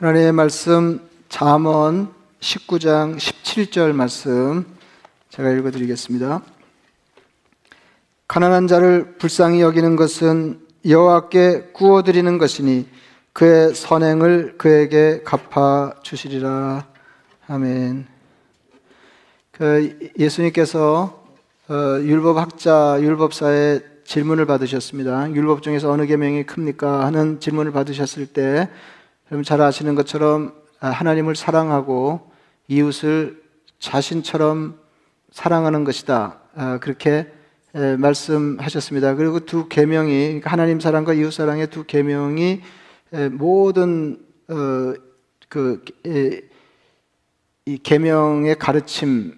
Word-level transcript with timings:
하나님의 0.00 0.30
말씀 0.30 1.00
잠언 1.28 2.14
19장 2.38 3.16
17절 3.16 3.92
말씀 3.92 4.64
제가 5.28 5.50
읽어 5.50 5.72
드리겠습니다. 5.72 6.40
가난한 8.28 8.68
자를 8.68 9.16
불쌍히 9.18 9.60
여기는 9.60 9.96
것은 9.96 10.60
여호와께 10.86 11.70
구워 11.72 12.04
드리는 12.04 12.38
것이니 12.38 12.86
그의 13.32 13.74
선행을 13.74 14.54
그에게 14.56 15.22
갚아 15.24 15.94
주시리라. 16.04 16.86
아멘. 17.48 18.06
그 19.50 20.12
예수님께서 20.16 21.24
어, 21.68 21.74
율법 21.74 22.36
학자 22.36 22.98
율법사의 23.00 23.82
질문을 24.04 24.46
받으셨습니다. 24.46 25.32
율법 25.32 25.64
중에서 25.64 25.90
어느 25.90 26.06
계명이 26.06 26.46
큽니까 26.46 27.04
하는 27.04 27.40
질문을 27.40 27.72
받으셨을 27.72 28.26
때 28.26 28.68
여러분 29.30 29.44
잘 29.44 29.60
아시는 29.60 29.94
것처럼 29.94 30.54
아, 30.80 30.88
하나님을 30.88 31.36
사랑하고 31.36 32.30
이웃을 32.66 33.42
자신처럼 33.78 34.78
사랑하는 35.32 35.84
것이다. 35.84 36.40
아, 36.54 36.78
그렇게 36.78 37.30
말씀하셨습니다. 37.98 39.16
그리고 39.16 39.40
두 39.40 39.68
계명이 39.68 40.24
그러니까 40.26 40.50
하나님 40.50 40.80
사랑과 40.80 41.12
이웃 41.12 41.30
사랑의 41.30 41.66
두 41.68 41.84
계명이 41.84 42.62
모든 43.32 44.18
어, 44.48 44.94
그이 45.50 46.40
계명의 47.82 48.58
가르침에 48.58 49.32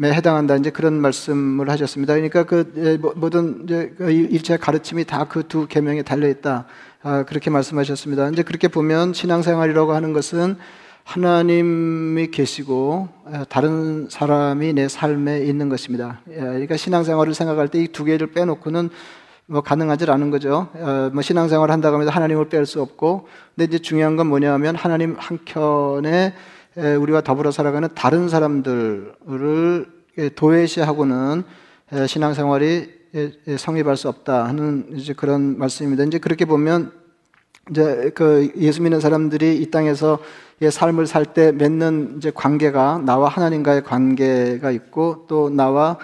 해당한다 0.00 0.56
이제 0.56 0.70
그런 0.70 0.94
말씀을 0.94 1.68
하셨습니다. 1.70 2.14
그러니까 2.14 2.44
그 2.44 2.98
모든 3.16 3.62
이제 3.64 3.94
그 3.96 4.10
일체 4.10 4.56
가르침이 4.56 5.04
다 5.04 5.24
그 5.24 5.42
두 5.44 5.66
계명에 5.68 6.02
달려 6.02 6.28
있다. 6.28 6.66
아, 7.02 7.24
그렇게 7.24 7.50
말씀하셨습니다. 7.50 8.30
이제 8.30 8.42
그렇게 8.42 8.68
보면 8.68 9.12
신앙생활이라고 9.12 9.92
하는 9.92 10.12
것은 10.12 10.56
하나님이 11.04 12.30
계시고 12.30 13.08
다른 13.48 14.08
사람이 14.08 14.72
내 14.72 14.88
삶에 14.88 15.40
있는 15.40 15.68
것입니다. 15.68 16.20
그러니까 16.26 16.76
신앙생활을 16.76 17.34
생각할 17.34 17.68
때 17.68 17.82
이 17.82 17.88
두 17.88 18.04
개를 18.04 18.28
빼놓고는 18.28 18.90
뭐 19.46 19.60
가능하지 19.60 20.08
않은 20.08 20.30
거죠. 20.30 20.68
어, 20.74 21.10
뭐 21.12 21.20
신앙생활을 21.20 21.72
한다고 21.72 21.96
하면 21.96 22.08
하나님을 22.08 22.48
뺄 22.48 22.64
수 22.64 22.80
없고, 22.80 23.26
근데 23.54 23.64
이제 23.66 23.78
중요한 23.80 24.16
건 24.16 24.28
뭐냐면 24.28 24.76
하나님 24.76 25.16
한 25.18 25.40
켠에 25.44 26.32
우리와 26.76 27.20
더불어 27.20 27.50
살아가는 27.50 27.88
다른 27.94 28.28
사람들을 28.28 29.86
도외시하고는 30.34 31.42
신앙생활이 32.06 32.90
성립할 33.58 33.96
수 33.96 34.08
없다 34.08 34.44
하는 34.46 34.86
이제 34.94 35.12
그런 35.12 35.58
말씀입니다. 35.58 36.04
이제 36.04 36.18
그렇게 36.18 36.46
보면 36.46 36.92
이제 37.70 38.10
그 38.14 38.50
예수 38.56 38.82
믿는 38.82 39.00
사람들이 39.00 39.58
이 39.58 39.70
땅에서 39.70 40.18
삶을 40.70 41.06
살 41.06 41.26
때 41.26 41.52
맺는 41.52 42.14
이제 42.16 42.30
관계가 42.34 43.02
나와 43.04 43.28
하나님과의 43.28 43.84
관계가 43.84 44.70
있고 44.70 45.26
또 45.28 45.50
나와 45.50 45.98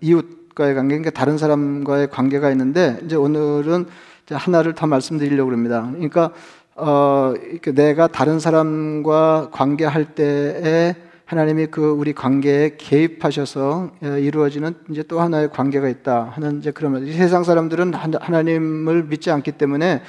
이웃과의 0.00 0.74
관계, 0.74 0.98
그러니까 0.98 1.10
다른 1.10 1.36
사람과의 1.36 2.10
관계가 2.10 2.50
있는데 2.52 2.98
이제 3.04 3.16
오늘은 3.16 3.86
이제 4.24 4.34
하나를 4.34 4.74
더 4.74 4.86
말씀드리려고 4.86 5.50
합니다. 5.50 5.88
그러니까 5.92 6.32
어, 6.76 7.32
내가 7.74 8.06
다른 8.06 8.38
사람과 8.38 9.48
관계할 9.50 10.14
때에 10.14 10.94
하나님이 11.24 11.66
그 11.66 11.90
우리 11.90 12.12
관계에 12.12 12.76
개입하셔서 12.76 13.90
예, 14.04 14.20
이루어지는 14.20 14.74
이제 14.90 15.02
또 15.02 15.20
하나의 15.20 15.50
관계가 15.50 15.88
있다 15.88 16.30
하는 16.32 16.58
이제 16.58 16.70
그런 16.70 16.92
말. 16.92 17.06
세상 17.06 17.42
사람들은 17.42 17.94
하나님을 17.94 19.04
믿지 19.04 19.32
않기 19.32 19.52
때문에 19.52 20.02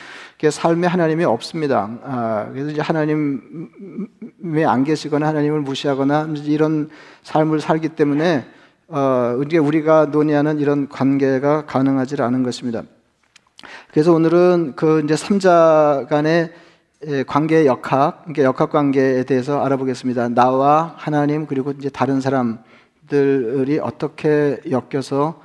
삶에 0.47 0.85
하나님이 0.85 1.23
없습니다. 1.25 1.89
아, 2.03 2.49
그래서 2.51 2.69
이제 2.69 2.81
하나님이 2.81 4.65
안 4.67 4.83
계시거나 4.83 5.27
하나님을 5.27 5.61
무시하거나 5.61 6.33
이런 6.43 6.89
삶을 7.23 7.61
살기 7.61 7.89
때문에 7.89 8.45
어, 8.89 9.35
우리가 9.37 10.07
논의하는 10.11 10.59
이런 10.59 10.87
관계가 10.87 11.65
가능하지 11.65 12.21
않은 12.21 12.43
것입니다. 12.43 12.83
그래서 13.91 14.13
오늘은 14.13 14.73
그 14.75 15.01
이제 15.03 15.15
삼자 15.15 16.07
간의 16.09 16.51
예, 17.05 17.23
관계의 17.23 17.67
역학, 17.67 18.23
그러니까 18.23 18.43
역학 18.43 18.71
관계에 18.71 19.23
대해서 19.23 19.63
알아보겠습니다. 19.63 20.29
나와 20.29 20.95
하나님 20.97 21.45
그리고 21.45 21.71
이제 21.71 21.89
다른 21.89 22.21
사람들이 22.21 23.79
어떻게 23.81 24.59
엮여서 24.69 25.39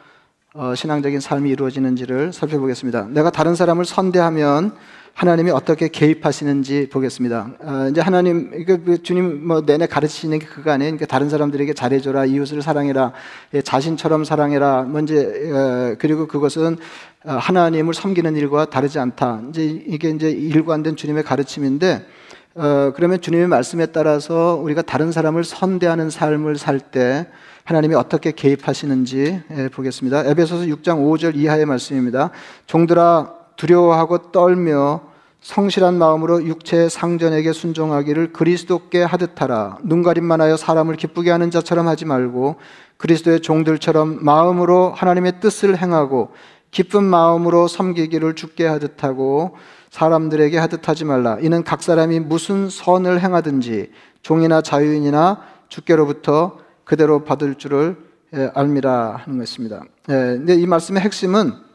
어, 0.55 0.75
신앙적인 0.75 1.21
삶이 1.21 1.51
이루어지는지를 1.51 2.33
살펴보겠습니다. 2.33 3.09
내가 3.11 3.31
다른 3.31 3.55
사람을 3.55 3.85
선대하면 3.85 4.75
하나님이 5.15 5.51
어떻게 5.51 5.89
개입하시는지 5.89 6.89
보겠습니다. 6.91 7.51
어, 7.61 7.89
이제 7.91 8.01
하나님, 8.01 8.65
그 8.65 9.03
주님 9.03 9.47
뭐 9.47 9.61
내내 9.61 9.87
가르치시는 9.87 10.39
게 10.39 10.47
그거 10.47 10.71
아니에요. 10.71 10.91
그러니까 10.91 11.07
다른 11.07 11.29
사람들에게 11.29 11.75
잘해줘라, 11.75 12.25
이웃을 12.25 12.63
사랑해라, 12.63 13.13
예, 13.55 13.63
자신처럼 13.63 14.25
사랑해라. 14.25 14.85
먼저 14.85 15.15
어, 15.15 15.97
그리고 15.99 16.27
그것은 16.27 16.79
어, 17.25 17.33
하나님을 17.33 17.95
섬기는 17.95 18.35
일과 18.37 18.65
다르지 18.65 18.99
않다. 18.99 19.43
이제 19.51 19.65
이게 19.87 20.11
이제 20.11 20.31
일관된 20.31 20.97
주님의 20.97 21.25
가르침인데, 21.25 22.07
어, 22.55 22.93
그러면 22.97 23.21
주님의 23.21 23.49
말씀에 23.49 23.87
따라서 23.87 24.59
우리가 24.61 24.83
다른 24.83 25.13
사람을 25.13 25.45
선대하는 25.45 26.11
삶을 26.11 26.57
살 26.57 26.81
때 26.81 27.27
하나님이 27.65 27.95
어떻게 27.95 28.33
개입하시는지 28.33 29.43
예, 29.57 29.69
보겠습니다. 29.69 30.25
에베소서 30.25 30.65
6장 30.65 30.99
5절 30.99 31.37
이하의 31.37 31.65
말씀입니다. 31.67 32.31
종들아 32.67 33.42
두려워하고 33.57 34.33
떨며 34.33 35.13
성실한 35.41 35.99
마음으로 35.99 36.45
육체의 36.45 36.89
상전에게 36.89 37.53
순종하기를 37.53 38.33
그리스도께 38.33 39.03
하듯하라. 39.03 39.79
눈가림만 39.83 40.41
하여 40.41 40.57
사람을 40.57 40.97
기쁘게 40.97 41.31
하는 41.31 41.51
자처럼 41.51 41.89
하지 41.89 42.05
말고 42.05 42.57
그리스도의 42.97 43.41
종들처럼 43.41 44.25
마음으로 44.25 44.93
하나님의 44.95 45.41
뜻을 45.41 45.77
행하고 45.77 46.31
기쁜 46.71 47.05
마음으로 47.05 47.67
섬기기를 47.67 48.35
죽게 48.35 48.67
하듯하고 48.67 49.57
사람들에게 49.91 50.57
하듯하지 50.57 51.05
말라. 51.05 51.39
이는 51.41 51.65
각 51.65 51.83
사람이 51.83 52.21
무슨 52.21 52.71
선을 52.71 53.21
행하든지 53.21 53.91
종이나 54.23 54.63
자유인이나 54.63 55.43
주께로부터 55.69 56.59
그대로 56.85 57.25
받을 57.25 57.57
줄을 57.57 57.97
예, 58.35 58.51
알미라 58.55 59.23
하는 59.25 59.39
것입니다. 59.39 59.83
예, 60.09 60.13
근데 60.13 60.55
이 60.55 60.67
말씀의 60.67 61.03
핵심은 61.03 61.53
예, 61.53 61.72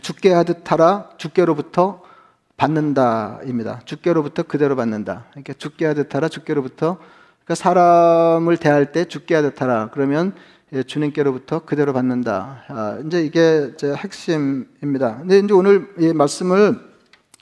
죽게 0.00 0.32
하듯 0.32 0.70
하라 0.70 1.10
주께로부터 1.16 2.02
받는다입니다. 2.56 3.80
주께로부터 3.84 4.44
그대로 4.44 4.76
받는다. 4.76 5.26
그러니까 5.30 5.54
죽게 5.54 5.86
하듯 5.86 6.14
하라 6.14 6.28
주께로부터 6.28 6.98
그러니까 7.44 7.54
사람을 7.56 8.56
대할 8.58 8.92
때 8.92 9.04
죽게 9.04 9.34
하듯 9.34 9.60
하라 9.60 9.90
그러면 9.92 10.34
예, 10.72 10.82
주님께로부터 10.82 11.64
그대로 11.66 11.92
받는다. 11.92 12.64
아, 12.68 12.98
이제 13.04 13.22
이게 13.22 13.72
제 13.76 13.92
핵심입니다. 13.92 15.18
근데 15.18 15.38
이제 15.38 15.52
오늘 15.52 15.92
이 15.98 16.12
말씀을 16.12 16.78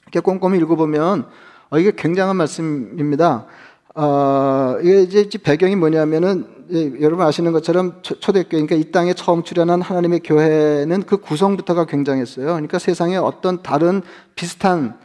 이렇게 0.05 0.21
꼼꼼히 0.21 0.59
읽어보면 0.59 1.27
어, 1.71 1.79
이게 1.79 1.93
굉장한 1.95 2.37
말씀입니다. 2.37 3.47
어, 3.95 4.79
이게 4.83 5.03
이제 5.03 5.39
배경이 5.39 5.77
뭐냐면은 5.77 6.60
예, 6.73 7.01
여러분 7.01 7.27
아시는 7.27 7.53
것처럼 7.53 8.01
초대교회 8.03 8.67
그러니까 8.67 8.77
이 8.77 8.93
땅에 8.93 9.13
처음 9.15 9.43
출현한 9.43 9.83
하나님의 9.83 10.21
교회는 10.21 11.03
그 11.03 11.19
구성부터가 11.19 11.87
굉장했어요. 11.87 12.47
그러니까 12.47 12.79
세상에 12.79 13.17
어떤 13.17 13.63
다른 13.63 14.03
비슷한 14.35 14.99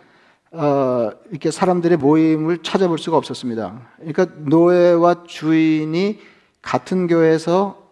어, 0.51 1.09
이렇게 1.31 1.51
사람들의 1.51 1.97
모임을 1.97 2.59
찾아볼 2.59 2.97
수가 2.97 3.17
없었습니다. 3.17 3.81
그러니까 3.97 4.27
노예와 4.37 5.23
주인이 5.27 6.19
같은 6.61 7.07
교회에서 7.07 7.83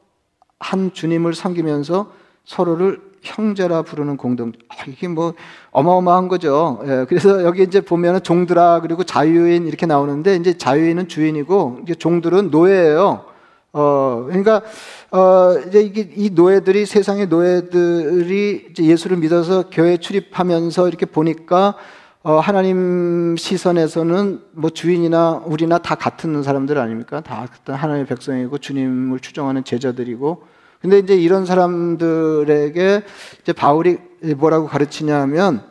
한 0.59 0.94
주님을 0.94 1.34
섬기면서 1.34 2.11
서로를 2.45 3.01
형제라 3.22 3.84
부르는 3.84 4.17
공동, 4.17 4.51
아, 4.67 4.75
이게 4.88 5.07
뭐 5.07 5.34
어마어마한 5.72 6.28
거죠. 6.28 6.81
예, 6.84 7.05
그래서 7.07 7.44
여기 7.44 7.63
이제 7.63 7.81
보면은 7.81 8.22
종들아 8.22 8.81
그리고 8.81 9.03
자유인 9.03 9.66
이렇게 9.67 9.85
나오는데 9.85 10.35
이제 10.35 10.58
자유인은 10.58 11.08
주인이고 11.08 11.79
이제 11.84 11.96
종들은 11.96 12.52
노예예요. 12.52 13.33
어, 13.73 14.25
그러니까 14.28 14.61
어, 15.09 15.55
이제 15.67 15.81
이게 15.81 16.08
이 16.16 16.29
노예들이 16.29 16.85
세상의 16.85 17.28
노예들이 17.28 18.67
이제 18.70 18.84
예수를 18.84 19.17
믿어서 19.17 19.66
교회 19.72 19.97
출입하면서 19.97 20.87
이렇게 20.87 21.08
보니까 21.08 21.75
어, 22.22 22.40
하나님 22.40 23.35
시선에서는 23.35 24.41
뭐 24.52 24.70
주인이나 24.70 25.41
우리나 25.46 25.79
다 25.79 25.96
같은 25.96 26.43
사람들 26.43 26.78
아닙니까? 26.78 27.22
다 27.22 27.47
하나님의 27.66 28.05
백성이고 28.05 28.59
주님을 28.59 29.20
추종하는 29.20 29.64
제자들이고 29.64 30.43
근데 30.79 30.99
이제 30.99 31.16
이런 31.16 31.46
사람들에게 31.46 33.03
이제 33.41 33.53
바울이 33.53 33.97
뭐라고 34.37 34.67
가르치냐면 34.67 35.64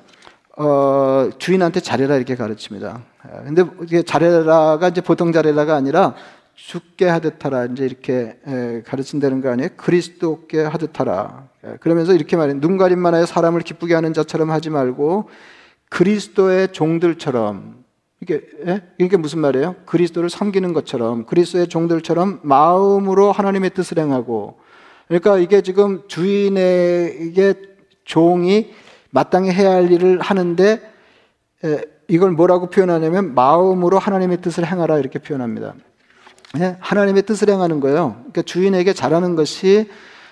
어, 0.56 1.30
주인한테 1.38 1.80
잘해라 1.80 2.16
이렇게 2.16 2.34
가르칩니다. 2.34 3.00
예, 3.28 3.44
근데 3.44 3.64
이게 3.82 4.02
잘해라가 4.02 4.88
이제 4.88 5.00
보통 5.00 5.32
잘해라가 5.32 5.76
아니라 5.76 6.14
죽게 6.54 7.06
하듯 7.06 7.44
하라 7.44 7.66
이제 7.66 7.84
이렇게 7.84 8.36
예, 8.46 8.82
가르친다는 8.86 9.40
거 9.40 9.50
아니에요? 9.50 9.70
그리스도께 9.76 10.62
하듯 10.62 11.00
하라. 11.00 11.48
예, 11.66 11.76
그러면서 11.80 12.12
이렇게 12.12 12.36
말해 12.36 12.54
눈 12.54 12.76
가림만 12.76 13.14
하여 13.14 13.26
사람을 13.26 13.62
기쁘게 13.62 13.94
하는 13.94 14.12
자처럼 14.12 14.50
하지 14.50 14.70
말고 14.70 15.28
그리스도의 15.88 16.72
종들처럼 16.72 17.82
이게 18.20 18.40
예? 18.66 18.82
이게 18.98 19.16
무슨 19.16 19.40
말이에요? 19.40 19.76
그리스도를 19.84 20.30
섬기는 20.30 20.72
것처럼 20.72 21.26
그리스도의 21.26 21.68
종들처럼 21.68 22.40
마음으로 22.42 23.32
하나님의 23.32 23.70
뜻을 23.70 23.98
행하고 23.98 24.58
그러니까 25.08 25.38
이게 25.38 25.60
지금 25.60 26.02
주인에게 26.06 27.54
종이 28.04 28.72
마땅히 29.10 29.50
해야 29.50 29.72
할 29.72 29.90
일을 29.90 30.20
하는데 30.20 30.92
에, 31.64 31.80
이걸 32.08 32.30
뭐라고 32.30 32.70
표현하냐면 32.70 33.34
마음으로 33.34 33.98
하나님의 33.98 34.40
뜻을 34.40 34.66
행하라 34.66 34.98
이렇게 34.98 35.18
표현합니다. 35.18 35.74
예? 36.58 36.76
하나님의 36.80 37.22
뜻을 37.22 37.48
행하는 37.50 37.80
거예요. 37.80 38.16
그러니까 38.16 38.42
주인에게 38.42 38.92
잘하는 38.92 39.36
것이 39.36 39.88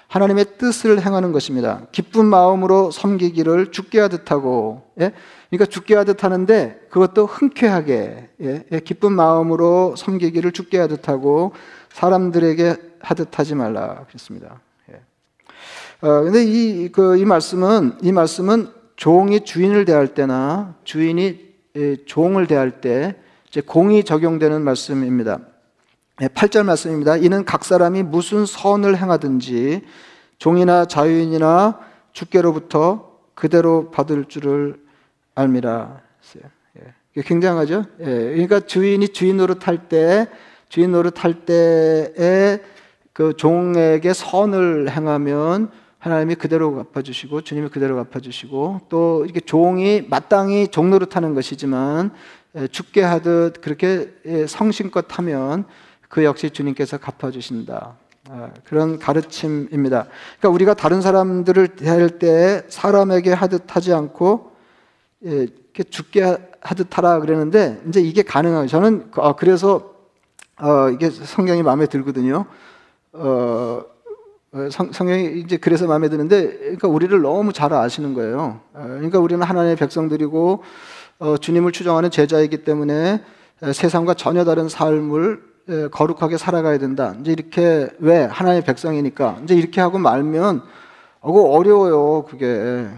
하나님의 0.08 0.58
뜻을 0.58 1.04
행하는 1.04 1.30
것입니다. 1.32 1.82
기쁜 1.92 2.26
마음으로 2.26 2.90
섬기기를 2.90 3.70
죽게 3.70 4.00
하듯 4.00 4.30
하고, 4.30 4.82
예? 5.00 5.12
그러니까 5.48 5.66
죽게 5.66 5.94
하듯 5.94 6.24
하는데 6.24 6.80
그것도 6.90 7.26
흔쾌하게, 7.26 8.28
예? 8.42 8.64
예? 8.72 8.80
기쁜 8.80 9.12
마음으로 9.12 9.94
섬기기를 9.96 10.52
죽게 10.52 10.78
하듯 10.78 11.08
하고 11.08 11.52
사람들에게 11.92 12.76
하듯 13.00 13.38
하지 13.38 13.54
말라 13.54 14.04
그랬습니다. 14.08 14.60
예. 14.90 15.00
어, 16.06 16.22
근데 16.22 16.44
이, 16.44 16.90
그, 16.90 17.16
이 17.16 17.24
말씀은, 17.24 17.98
이 18.02 18.12
말씀은 18.12 18.68
종이 18.96 19.44
주인을 19.44 19.84
대할 19.84 20.08
때나 20.08 20.74
주인이 20.84 21.50
예, 21.76 21.96
종을 22.04 22.48
대할 22.48 22.80
때 22.80 23.14
공이 23.64 24.04
적용되는 24.04 24.60
말씀입니다. 24.62 25.38
8절 26.28 26.64
말씀입니다. 26.64 27.16
이는 27.16 27.44
각 27.44 27.64
사람이 27.64 28.02
무슨 28.02 28.44
선을 28.44 28.96
행하든지 28.96 29.82
종이나 30.38 30.84
자유인이나 30.84 31.80
주께로부터 32.12 33.18
그대로 33.34 33.90
받을 33.90 34.26
줄을 34.26 34.80
알미라. 35.34 36.00
예. 37.16 37.22
굉장하죠? 37.22 37.84
예. 38.00 38.04
그러니까 38.04 38.60
주인이 38.60 39.08
주인 39.08 39.38
노릇할 39.38 39.88
때, 39.88 40.28
주인 40.68 40.92
노릇할 40.92 41.44
때에 41.46 42.60
그 43.12 43.34
종에게 43.36 44.12
선을 44.12 44.90
행하면 44.90 45.70
하나님이 45.98 46.36
그대로 46.36 46.74
갚아주시고 46.74 47.42
주님이 47.42 47.68
그대로 47.68 47.96
갚아주시고 47.96 48.82
또 48.88 49.24
이렇게 49.24 49.40
종이 49.40 50.02
마땅히 50.08 50.68
종 50.68 50.90
노릇하는 50.90 51.34
것이지만 51.34 52.12
예, 52.56 52.66
죽게 52.66 53.02
하듯 53.02 53.60
그렇게 53.60 54.12
예, 54.26 54.46
성심껏 54.46 55.06
하면 55.18 55.64
그 56.10 56.24
역시 56.24 56.50
주님께서 56.50 56.98
갚아주신다. 56.98 57.94
아, 58.28 58.50
그런 58.64 58.98
가르침입니다. 58.98 60.06
그러니까 60.38 60.48
우리가 60.50 60.74
다른 60.74 61.00
사람들을 61.00 61.68
대할 61.68 62.18
때 62.18 62.62
사람에게 62.68 63.32
하듯 63.32 63.74
하지 63.74 63.94
않고 63.94 64.50
예, 65.24 65.30
이렇게 65.30 65.84
죽게 65.84 66.36
하듯 66.60 66.98
하라 66.98 67.20
그랬는데 67.20 67.80
이제 67.88 68.00
이게 68.00 68.22
가능해요. 68.22 68.66
저는 68.66 69.10
어, 69.16 69.36
그래서 69.36 69.94
어, 70.58 70.90
이게 70.90 71.10
성경이 71.10 71.62
마음에 71.62 71.86
들거든요. 71.86 72.44
어, 73.12 73.82
성, 74.70 74.90
성경이 74.92 75.40
이제 75.40 75.56
그래서 75.56 75.86
마음에 75.86 76.08
드는데, 76.08 76.58
그러니까 76.58 76.88
우리를 76.88 77.22
너무 77.22 77.52
잘 77.52 77.72
아시는 77.72 78.14
거예요. 78.14 78.60
그러니까 78.72 79.20
우리는 79.20 79.40
하나님의 79.40 79.76
백성들이고 79.76 80.64
주님을 81.40 81.70
추종하는 81.70 82.10
제자이기 82.10 82.64
때문에 82.64 83.22
세상과 83.72 84.14
전혀 84.14 84.44
다른 84.44 84.68
삶을 84.68 85.40
예, 85.40 85.49
거룩하게 85.90 86.36
살아가야 86.36 86.78
된다. 86.78 87.14
이제 87.20 87.32
이렇게 87.32 87.88
왜 87.98 88.24
하나님의 88.24 88.64
백성이니까 88.64 89.38
이제 89.44 89.54
이렇게 89.54 89.80
하고 89.80 89.98
말면 89.98 90.62
어고 91.20 91.54
어려워요. 91.54 92.24
그게 92.24 92.88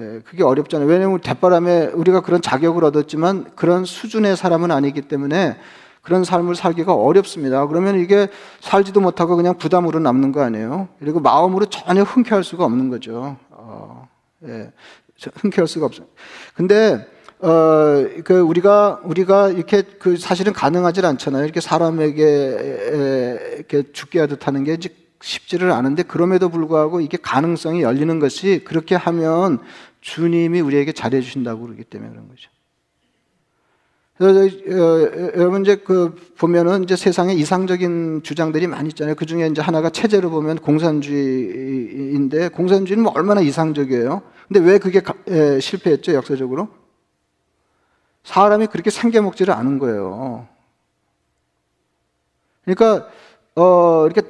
예, 0.00 0.20
그게 0.24 0.42
어렵잖아요. 0.42 0.88
왜냐하면 0.88 1.20
대바람에 1.20 1.88
우리가 1.88 2.22
그런 2.22 2.40
자격을 2.40 2.84
얻었지만 2.84 3.52
그런 3.54 3.84
수준의 3.84 4.36
사람은 4.36 4.70
아니기 4.70 5.02
때문에 5.02 5.58
그런 6.00 6.24
삶을 6.24 6.56
살기가 6.56 6.94
어렵습니다. 6.94 7.66
그러면 7.66 8.00
이게 8.00 8.28
살지도 8.60 9.00
못하고 9.00 9.36
그냥 9.36 9.56
부담으로 9.56 10.00
남는 10.00 10.32
거 10.32 10.42
아니에요? 10.42 10.88
그리고 10.98 11.20
마음으로 11.20 11.66
전혀 11.66 12.02
흔쾌할 12.02 12.42
수가 12.42 12.64
없는 12.64 12.90
거죠. 12.90 13.36
어, 13.50 14.08
예, 14.46 14.72
흔쾌할 15.36 15.68
수가 15.68 15.86
없어요. 15.86 16.06
근데 16.54 17.06
어, 17.42 18.06
그 18.24 18.38
우리가 18.38 19.00
우리가 19.02 19.48
이렇게 19.48 19.82
그 19.82 20.16
사실은 20.16 20.52
가능하지 20.52 21.04
않잖아요. 21.04 21.42
이렇게 21.44 21.60
사람에게 21.60 23.56
이렇게 23.56 23.82
죽게 23.92 24.20
하듯 24.20 24.46
하는 24.46 24.62
게 24.62 24.78
쉽지를 25.20 25.72
않은데 25.72 26.04
그럼에도 26.04 26.48
불구하고 26.48 27.00
이게 27.00 27.18
가능성이 27.20 27.82
열리는 27.82 28.20
것이 28.20 28.62
그렇게 28.64 28.94
하면 28.94 29.58
주님이 30.00 30.60
우리에게 30.60 30.92
잘해 30.92 31.20
주신다고 31.20 31.62
그러기 31.62 31.82
때문에 31.84 32.10
그런 32.10 32.28
거죠. 32.28 32.48
그래서 34.18 34.42
어, 34.44 35.32
여러분 35.36 35.62
이제 35.62 35.74
그 35.76 36.14
보면은 36.38 36.84
이제 36.84 36.94
세상에 36.94 37.34
이상적인 37.34 38.22
주장들이 38.22 38.68
많이 38.68 38.90
있잖아요. 38.90 39.16
그 39.16 39.26
중에 39.26 39.48
이제 39.48 39.60
하나가 39.60 39.90
체제로 39.90 40.30
보면 40.30 40.58
공산주의인데 40.58 42.50
공산주의는 42.50 43.02
뭐 43.02 43.12
얼마나 43.16 43.40
이상적이에요. 43.40 44.22
근데 44.46 44.60
왜 44.60 44.78
그게 44.78 45.00
가, 45.00 45.14
에, 45.26 45.58
실패했죠 45.58 46.12
역사적으로? 46.14 46.81
사람이 48.24 48.68
그렇게 48.68 48.90
생겨 48.90 49.20
먹지를 49.22 49.54
않은 49.54 49.78
거예요. 49.78 50.46
그러니까 52.64 53.08
어 53.56 54.06
이렇게 54.06 54.22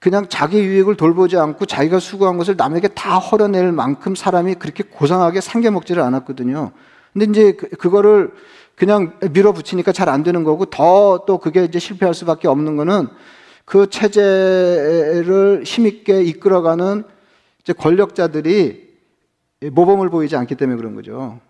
그냥 0.00 0.26
자기 0.28 0.58
유익을 0.58 0.96
돌보지 0.96 1.36
않고 1.36 1.66
자기가 1.66 1.98
수고한 1.98 2.36
것을 2.38 2.56
남에게 2.56 2.88
다 2.88 3.18
헐어낼 3.18 3.72
만큼 3.72 4.14
사람이 4.14 4.56
그렇게 4.56 4.84
고상하게 4.84 5.40
생겨 5.40 5.70
먹지를 5.70 6.02
않았거든요. 6.02 6.72
근데 7.12 7.26
이제 7.26 7.52
그, 7.52 7.68
그거를 7.70 8.32
그냥 8.76 9.18
밀어붙이니까 9.32 9.92
잘 9.92 10.08
안 10.08 10.22
되는 10.22 10.44
거고 10.44 10.66
더 10.66 11.24
또 11.26 11.38
그게 11.38 11.64
이제 11.64 11.78
실패할 11.78 12.14
수밖에 12.14 12.46
없는 12.48 12.76
거는 12.76 13.08
그 13.64 13.90
체제를 13.90 15.62
힘있게 15.64 16.22
이끌어가는 16.22 17.04
이제 17.60 17.72
권력자들이 17.72 18.88
모범을 19.72 20.10
보이지 20.10 20.36
않기 20.36 20.54
때문에 20.54 20.76
그런 20.76 20.94
거죠. 20.94 21.40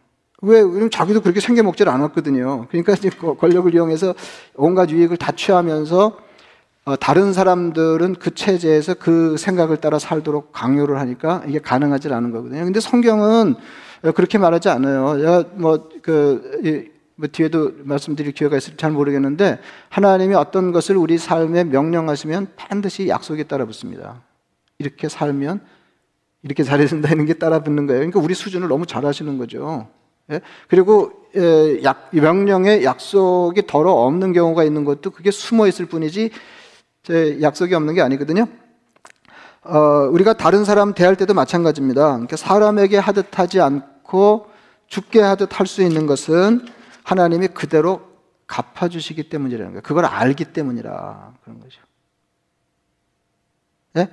왜? 0.43 0.61
왜냐면 0.61 0.91
자기도 0.91 1.21
그렇게 1.21 1.41
생겨 1.41 1.63
먹질 1.63 1.89
않았거든요. 1.89 2.67
그러니까 2.69 2.93
이제 2.93 3.11
권력을 3.11 3.75
이용해서 3.75 4.15
온갖 4.55 4.91
유익을 4.91 5.17
다 5.17 5.33
취하면서 5.33 6.17
어, 6.85 6.97
다른 6.97 7.33
사람들은 7.33 8.15
그 8.15 8.35
체제에서 8.35 8.95
그 8.95 9.37
생각을 9.37 9.77
따라 9.77 9.99
살도록 9.99 10.53
강요를 10.53 10.99
하니까 11.01 11.43
이게 11.47 11.59
가능하지 11.59 12.13
않은 12.13 12.31
거거든요. 12.31 12.65
근데 12.65 12.81
성경은 12.81 13.57
그렇게 14.15 14.39
말하지 14.39 14.71
않아요. 14.71 15.45
뭐, 15.55 15.91
그, 16.01 16.89
뭐 17.17 17.29
뒤에도 17.31 17.73
말씀드릴 17.83 18.33
기회가 18.33 18.57
있을지 18.57 18.77
잘 18.79 18.93
모르겠는데 18.93 19.59
하나님이 19.91 20.35
어떤 20.37 20.73
것을 20.73 20.97
우리 20.97 21.19
삶에 21.19 21.65
명령하시면 21.65 22.53
반드시 22.57 23.09
약속에 23.09 23.43
따라 23.43 23.67
붙습니다. 23.67 24.23
이렇게 24.79 25.09
살면 25.09 25.61
이렇게 26.43 26.63
잘해야 26.63 26.87
된다는 26.87 27.27
게 27.27 27.35
따라 27.35 27.59
붙는 27.59 27.87
거예요. 27.87 27.99
그러니까 27.99 28.21
우리 28.21 28.35
수준을 28.35 28.69
너무 28.69 28.87
잘 28.87 29.05
하시는 29.05 29.37
거죠. 29.37 29.89
예? 30.31 30.41
그리고 30.69 31.13
예, 31.37 31.83
약, 31.83 32.09
명령의 32.13 32.85
약속이 32.85 33.67
덜어 33.67 33.93
없는 33.93 34.33
경우가 34.33 34.65
있는 34.65 34.85
것도 34.85 35.11
그게 35.11 35.31
숨어 35.31 35.67
있을 35.67 35.87
뿐이지 35.87 36.31
약속이 37.41 37.75
없는 37.75 37.95
게 37.95 38.03
아니거든요. 38.03 38.47
어, 39.63 39.79
우리가 40.11 40.35
다른 40.35 40.65
사람 40.65 40.95
대할 40.95 41.17
때도 41.17 41.35
마찬가지입니다. 41.35 42.13
그러니까 42.13 42.37
사람에게 42.37 42.99
하듯 42.99 43.39
하지 43.39 43.61
않고 43.61 44.47
죽게 44.87 45.21
하듯 45.21 45.59
할 45.59 45.67
수 45.67 45.83
있는 45.83 46.07
것은 46.07 46.67
하나님이 47.05 47.49
그대로 47.49 48.01
갚아주시기 48.47 49.29
때문이라는 49.29 49.73
거예요. 49.73 49.83
그걸 49.83 50.07
알기 50.07 50.47
때문이라 50.47 51.35
그런 51.45 51.61
거죠. 51.61 51.81
예? 53.97 54.09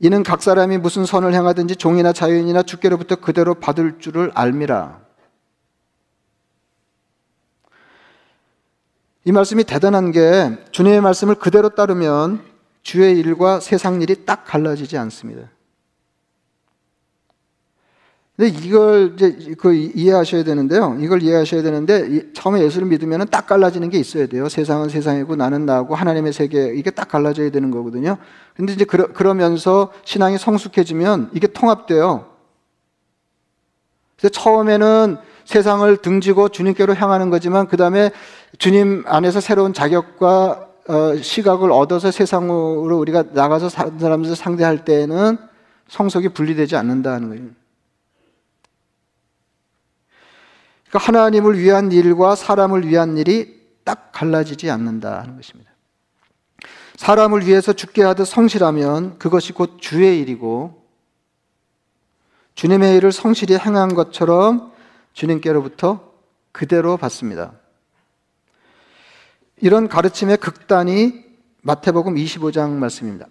이는 0.00 0.22
각 0.22 0.42
사람이 0.42 0.78
무슨 0.78 1.04
선을 1.04 1.34
행하든지 1.34 1.76
종이나 1.76 2.12
자유인이나 2.12 2.62
주께로부터 2.62 3.16
그대로 3.16 3.54
받을 3.54 3.98
줄을 3.98 4.30
알미라. 4.34 5.05
이 9.26 9.32
말씀이 9.32 9.64
대단한 9.64 10.12
게 10.12 10.56
주님의 10.70 11.00
말씀을 11.00 11.34
그대로 11.34 11.70
따르면 11.70 12.42
주의 12.84 13.18
일과 13.18 13.58
세상 13.58 14.00
일이 14.00 14.24
딱 14.24 14.44
갈라지지 14.44 14.96
않습니다. 14.98 15.50
근데 18.36 18.56
이걸 18.56 19.14
이제 19.14 19.54
그 19.58 19.74
이해하셔야 19.74 20.44
되는데요. 20.44 20.96
이걸 21.00 21.22
이해하셔야 21.22 21.62
되는데 21.62 22.32
처음에 22.34 22.62
예수를 22.62 22.86
믿으면 22.86 23.26
딱 23.28 23.48
갈라지는 23.48 23.90
게 23.90 23.98
있어야 23.98 24.26
돼요. 24.26 24.48
세상은 24.48 24.88
세상이고 24.88 25.34
나는 25.34 25.66
나고 25.66 25.96
하나님의 25.96 26.32
세계 26.32 26.72
이게 26.76 26.92
딱 26.92 27.08
갈라져야 27.08 27.50
되는 27.50 27.72
거거든요. 27.72 28.18
근데 28.54 28.74
이제 28.74 28.84
그러, 28.84 29.08
그러면서 29.08 29.92
신앙이 30.04 30.38
성숙해지면 30.38 31.30
이게 31.34 31.48
통합돼요. 31.48 32.30
그래서 34.16 34.32
처음에는 34.32 35.16
세상을 35.46 35.96
등지고 35.98 36.48
주님께로 36.50 36.94
향하는 36.94 37.30
거지만 37.30 37.68
그 37.68 37.76
다음에 37.76 38.10
주님 38.58 39.04
안에서 39.06 39.40
새로운 39.40 39.72
자격과 39.72 40.68
어, 40.88 41.16
시각을 41.16 41.72
얻어서 41.72 42.10
세상으로 42.10 42.98
우리가 42.98 43.24
나가서 43.32 43.68
사람들 43.68 44.36
상대할 44.36 44.84
때에는 44.84 45.38
성속이 45.88 46.30
분리되지 46.30 46.76
않는다는 46.76 47.28
거예요. 47.28 47.44
그러니까 50.88 50.98
하나님을 50.98 51.58
위한 51.58 51.90
일과 51.90 52.36
사람을 52.36 52.86
위한 52.86 53.16
일이 53.16 53.56
딱 53.84 54.10
갈라지지 54.12 54.70
않는다 54.70 55.20
하는 55.20 55.36
것입니다. 55.36 55.70
사람을 56.96 57.46
위해서 57.46 57.72
죽게 57.72 58.02
하듯 58.02 58.26
성실하면 58.26 59.18
그것이 59.18 59.52
곧 59.52 59.78
주의 59.80 60.20
일이고 60.20 60.82
주님의 62.54 62.96
일을 62.96 63.12
성실히 63.12 63.58
행한 63.58 63.94
것처럼 63.94 64.72
주님께로부터 65.16 66.12
그대로 66.52 66.96
받습니다. 66.98 67.52
이런 69.62 69.88
가르침의 69.88 70.36
극단이 70.36 71.24
마태복음 71.62 72.14
25장 72.16 72.72
말씀입니다. 72.72 73.26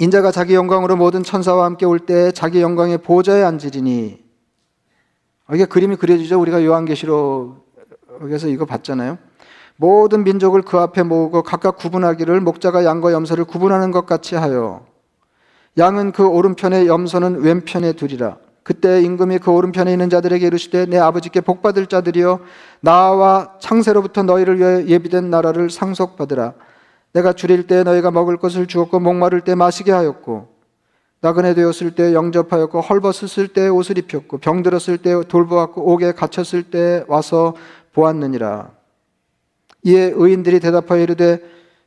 인자가 0.00 0.30
자기 0.32 0.54
영광으로 0.54 0.96
모든 0.96 1.22
천사와 1.22 1.64
함께 1.64 1.86
올 1.86 2.00
때 2.00 2.32
자기 2.32 2.60
영광의 2.60 2.98
보좌에 2.98 3.42
앉으리니 3.44 4.22
이게 5.54 5.64
그림이 5.64 5.96
그려지죠. 5.96 6.40
우리가 6.40 6.64
요한계시록에서 6.64 8.48
이거 8.48 8.66
봤잖아요. 8.66 9.16
모든 9.76 10.24
민족을 10.24 10.62
그 10.62 10.78
앞에 10.78 11.04
모으고 11.04 11.44
각각 11.44 11.76
구분하기를 11.76 12.40
목자가 12.40 12.84
양과 12.84 13.12
염소를 13.12 13.44
구분하는 13.44 13.92
것 13.92 14.06
같이 14.06 14.34
하여 14.34 14.84
양은 15.78 16.12
그 16.12 16.26
오른편에 16.26 16.86
염소는 16.86 17.42
왼편에 17.42 17.92
두리라. 17.92 18.38
그때 18.66 19.00
임금이 19.00 19.38
그 19.38 19.52
오른편에 19.52 19.92
있는 19.92 20.10
자들에게 20.10 20.44
이르시되 20.44 20.86
내 20.86 20.98
아버지께 20.98 21.40
복받을 21.40 21.86
자들이여 21.86 22.40
나와 22.80 23.52
창세로부터 23.60 24.24
너희를 24.24 24.58
위해 24.58 24.88
예비된 24.88 25.30
나라를 25.30 25.70
상속받으라. 25.70 26.52
내가 27.12 27.32
줄일 27.32 27.68
때 27.68 27.84
너희가 27.84 28.10
먹을 28.10 28.38
것을 28.38 28.66
주었고 28.66 28.98
목마를 28.98 29.42
때 29.42 29.54
마시게 29.54 29.92
하였고 29.92 30.48
나그네 31.20 31.54
되었을 31.54 31.92
때 31.94 32.12
영접하였고 32.12 32.80
헐벗었을 32.80 33.46
때 33.46 33.68
옷을 33.68 33.98
입혔고 33.98 34.38
병들었을 34.38 34.98
때 34.98 35.14
돌보았고 35.28 35.92
옥에 35.92 36.10
갇혔을 36.10 36.64
때 36.64 37.04
와서 37.06 37.54
보았느니라. 37.92 38.72
이에 39.84 40.10
의인들이 40.12 40.58
대답하여 40.58 41.02
이르되 41.02 41.38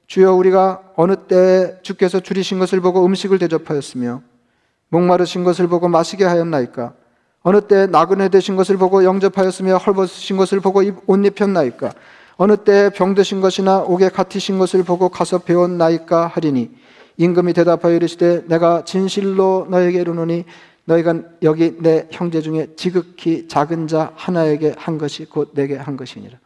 주여 0.07 0.33
우리가 0.33 0.93
어느 0.95 1.17
때 1.27 1.77
주께서 1.81 2.21
줄이신 2.21 2.57
것을 2.57 2.79
보고 2.79 3.05
음식을 3.05 3.37
대접하였으며 3.37 4.21
목마르신 4.89 5.43
것을 5.43 5.67
보고 5.67 5.87
마시게 5.87 6.25
하였나이까? 6.25 6.93
어느 7.41 7.61
때 7.61 7.87
나그네 7.87 8.29
되신 8.29 8.55
것을 8.55 8.77
보고 8.77 9.03
영접하였으며 9.03 9.77
헐벗으신 9.77 10.37
것을 10.37 10.59
보고 10.59 10.81
옷 11.07 11.25
입혔나이까? 11.25 11.93
어느 12.37 12.57
때 12.57 12.89
병드신 12.89 13.41
것이나 13.41 13.79
옥에 13.79 14.09
갇히신 14.09 14.59
것을 14.59 14.83
보고 14.83 15.09
가서 15.09 15.39
배웠나이까 15.39 16.27
하리니? 16.27 16.71
임금이 17.17 17.53
대답하여 17.53 17.95
이르시되 17.95 18.45
내가 18.47 18.83
진실로 18.85 19.67
너에게 19.69 19.99
이르노니 20.01 20.45
너희가 20.85 21.15
여기 21.43 21.75
내 21.79 22.07
형제 22.11 22.41
중에 22.41 22.67
지극히 22.75 23.47
작은 23.47 23.87
자 23.87 24.11
하나에게 24.15 24.73
한 24.77 24.97
것이 24.97 25.25
곧 25.25 25.51
내게 25.53 25.75
한 25.75 25.97
것이니라. 25.97 26.37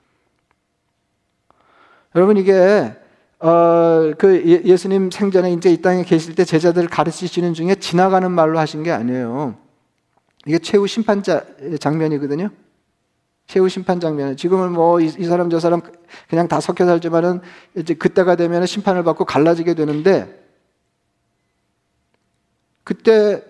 여러분 2.15 2.37
이게 2.37 2.93
어, 3.43 4.13
그 4.17 4.41
예, 4.45 4.63
예수님 4.63 5.11
생전에 5.11 5.51
이제 5.51 5.69
이 5.69 5.81
땅에 5.81 6.03
계실 6.03 6.33
때 6.33 6.45
제자들 6.45 6.87
가르치시는 6.87 7.53
중에 7.53 7.75
지나가는 7.75 8.31
말로 8.31 8.57
하신 8.57 8.83
게 8.83 8.91
아니에요. 8.91 9.55
이게 10.45 10.59
최후 10.59 10.87
심판자 10.87 11.43
장면이거든요. 11.77 12.49
최후 13.45 13.67
심판 13.67 13.99
장면. 13.99 14.37
지금은 14.37 14.71
뭐이 14.71 15.09
사람 15.09 15.49
저 15.49 15.59
사람 15.59 15.81
그냥 16.29 16.47
다 16.47 16.61
섞여 16.61 16.85
살지만은 16.85 17.41
이제 17.75 17.93
그때가 17.93 18.37
되면 18.37 18.65
심판을 18.65 19.03
받고 19.03 19.25
갈라지게 19.25 19.73
되는데 19.73 20.41
그때 22.85 23.43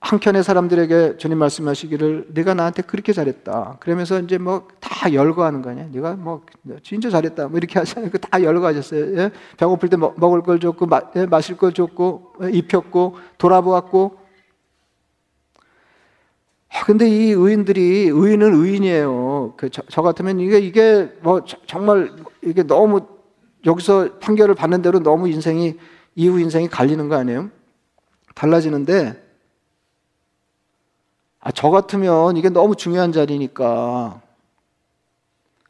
한켠의 0.00 0.42
사람들에게 0.42 1.18
주님 1.18 1.38
말씀하시기를 1.38 2.28
네가 2.32 2.54
나한테 2.54 2.82
그렇게 2.82 3.12
잘했다. 3.12 3.76
그러면서 3.80 4.18
이제 4.20 4.38
뭐 4.38 4.68
다 5.00 5.14
열거하는 5.14 5.62
거 5.62 5.70
아니야. 5.70 5.86
네가 5.90 6.16
뭐 6.16 6.42
진짜 6.82 7.08
잘했다. 7.08 7.48
뭐 7.48 7.56
이렇게 7.56 7.78
하잖아요. 7.78 8.10
그다 8.10 8.42
열거하셨어요. 8.42 9.16
예? 9.16 9.30
배고플 9.56 9.88
때 9.88 9.96
먹을 9.96 10.42
걸 10.42 10.60
줬고 10.60 10.84
마, 10.84 11.00
예? 11.16 11.24
마실 11.24 11.56
걸 11.56 11.72
줬고 11.72 12.34
예? 12.42 12.50
입혔고 12.50 13.16
돌아보았고. 13.38 14.18
아, 16.68 16.84
근데 16.84 17.08
이 17.08 17.30
의인들이 17.30 18.10
의인은 18.12 18.54
의인이에요. 18.54 19.54
그저 19.56 20.02
같으면 20.02 20.38
이게 20.38 20.58
이게 20.58 21.10
뭐 21.22 21.42
정말 21.66 22.12
이게 22.42 22.62
너무 22.62 23.00
여기서 23.64 24.18
판결을 24.18 24.54
받는 24.54 24.82
대로 24.82 25.00
너무 25.00 25.28
인생이 25.28 25.78
이후 26.14 26.38
인생이 26.40 26.68
갈리는 26.68 27.08
거 27.08 27.16
아니에요? 27.16 27.48
달라지는데 28.34 29.29
아, 31.40 31.50
저 31.52 31.70
같으면 31.70 32.36
이게 32.36 32.48
너무 32.50 32.76
중요한 32.76 33.12
자리니까 33.12 34.20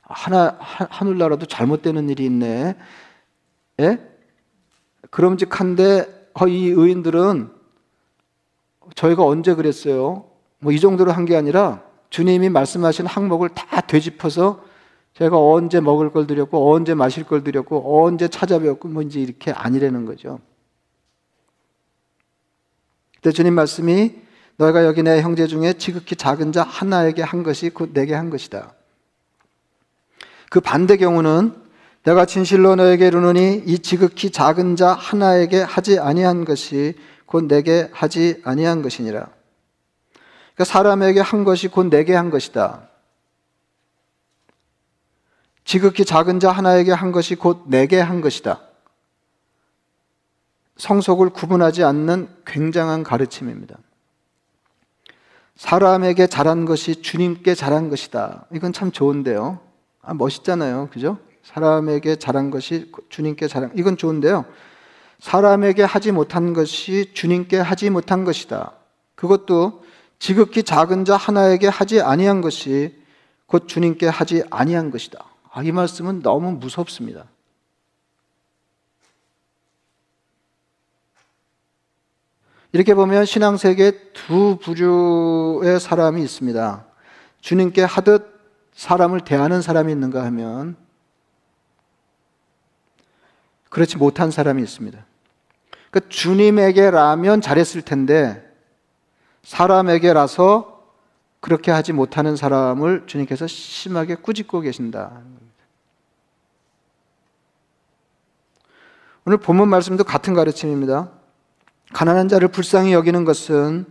하나 0.03 0.57
하늘나라도 0.61 1.47
잘못되는 1.47 2.09
일이 2.09 2.25
있네. 2.27 2.75
예? 3.81 3.99
그럼직한데 5.11 6.31
어, 6.35 6.47
이 6.49 6.69
의인들은 6.69 7.51
저희가 8.95 9.25
언제 9.25 9.55
그랬어요? 9.55 10.25
뭐 10.59 10.73
이 10.73 10.81
정도로 10.81 11.13
한 11.13 11.25
게 11.25 11.37
아니라 11.37 11.83
주님이 12.11 12.49
말씀하신 12.51 13.07
항목을 13.07 13.51
다 13.51 13.81
되짚어서 13.83 14.63
제가 15.15 15.39
언제 15.39 15.81
먹을 15.81 16.11
걸 16.13 16.27
드렸고 16.27 16.73
언제 16.73 16.95
마실 16.95 17.25
걸 17.25 17.45
드렸고 17.45 18.05
언제 18.05 18.27
찾아뵙고 18.29 18.89
뭐 18.89 19.03
이제 19.03 19.21
이렇게 19.21 19.53
아니라는 19.53 20.05
거죠. 20.07 20.41
그때 23.17 23.31
주님 23.31 23.55
말씀이 23.55 24.15
너희가 24.61 24.85
여기 24.85 25.03
내 25.03 25.23
형제 25.23 25.47
중에 25.47 25.73
지극히 25.73 26.17
작은 26.17 26.53
자 26.53 26.63
하나에게 26.63 27.23
한 27.23 27.43
것이 27.43 27.71
곧 27.71 27.93
내게 27.95 28.15
한 28.15 28.29
것이다. 28.29 28.75
그 30.51 30.61
반대 30.61 30.99
경우는 30.99 31.55
내가 32.03 32.27
진실로 32.27 32.77
너에게 32.77 33.07
이르노니 33.07 33.63
이 33.67 33.79
지극히 33.79 34.31
작은 34.31 34.77
자 34.77 34.93
하나에게 34.93 35.63
하지 35.63 35.99
아니한 35.99 36.45
것이 36.45 36.95
곧 37.25 37.47
내게 37.47 37.89
하지 37.93 38.43
아니한 38.45 38.83
것이니라. 38.83 39.31
그러니까 40.55 40.65
사람에게 40.65 41.21
한 41.21 41.45
것이 41.45 41.69
곧 41.69 41.85
내게 41.87 42.15
한 42.15 42.29
것이다. 42.29 42.87
지극히 45.65 46.05
작은 46.05 46.39
자 46.39 46.53
하나에게 46.53 46.93
한 46.93 47.13
것이 47.13 47.35
곧 47.35 47.65
내게 47.67 47.99
한 47.99 48.21
것이다. 48.21 48.61
성속을 50.77 51.31
구분하지 51.31 51.83
않는 51.83 52.29
굉장한 52.45 53.05
가르침입니다. 53.05 53.79
사람에게 55.61 56.27
잘한 56.27 56.65
것이 56.65 57.03
주님께 57.03 57.55
잘한 57.55 57.91
것이다. 57.91 58.47
이건 58.51 58.73
참 58.73 58.91
좋은데요. 58.91 59.61
아, 60.01 60.15
멋있잖아요. 60.15 60.89
그죠? 60.91 61.19
사람에게 61.43 62.17
잘한 62.17 62.51
것이 62.51 62.91
주님께 63.11 63.47
잘한, 63.47 63.73
이건 63.75 63.99
좋은데요. 63.99 64.47
사람에게 65.19 65.83
하지 65.83 66.13
못한 66.13 66.55
것이 66.55 67.13
주님께 67.13 67.59
하지 67.59 67.91
못한 67.91 68.25
것이다. 68.25 68.73
그것도 69.17 69.85
지극히 70.19 70.63
작은 70.63 71.05
자 71.05 71.19
하나에게 71.19 71.69
하지 71.69 72.01
아니한 72.01 72.41
것이 72.41 72.99
곧 73.45 73.69
주님께 73.69 74.09
하지 74.09 74.43
아니한 74.49 74.91
것이다. 74.91 75.23
아, 75.53 75.63
이 75.63 75.73
말씀은 75.73 76.23
너무 76.23 76.53
무섭습니다. 76.53 77.27
이렇게 82.73 82.95
보면 82.95 83.25
신앙 83.25 83.57
세계 83.57 84.13
두 84.13 84.59
부류의 84.63 85.81
사람이 85.81 86.23
있습니다. 86.23 86.87
주님께 87.41 87.83
하듯 87.83 88.41
사람을 88.75 89.23
대하는 89.23 89.61
사람이 89.61 89.91
있는가 89.93 90.25
하면 90.27 90.77
그렇지 93.69 93.99
못한 93.99 94.31
사람이 94.31 94.63
있습니다. 94.63 95.05
그러니까 95.91 96.09
주님에게라면 96.09 97.41
잘했을 97.41 97.83
텐데 97.83 98.47
사람에게라서 99.43 100.81
그렇게 101.41 101.71
하지 101.71 101.93
못하는 101.93 102.37
사람을 102.37 103.05
주님께서 103.07 103.47
심하게 103.47 104.15
꾸짖고 104.15 104.61
계신다. 104.61 105.23
오늘 109.25 109.39
본문 109.39 109.69
말씀도 109.69 110.05
같은 110.05 110.35
가르침입니다. 110.35 111.11
가난한 111.93 112.29
자를 112.29 112.49
불쌍히 112.49 112.93
여기는 112.93 113.25
것은 113.25 113.85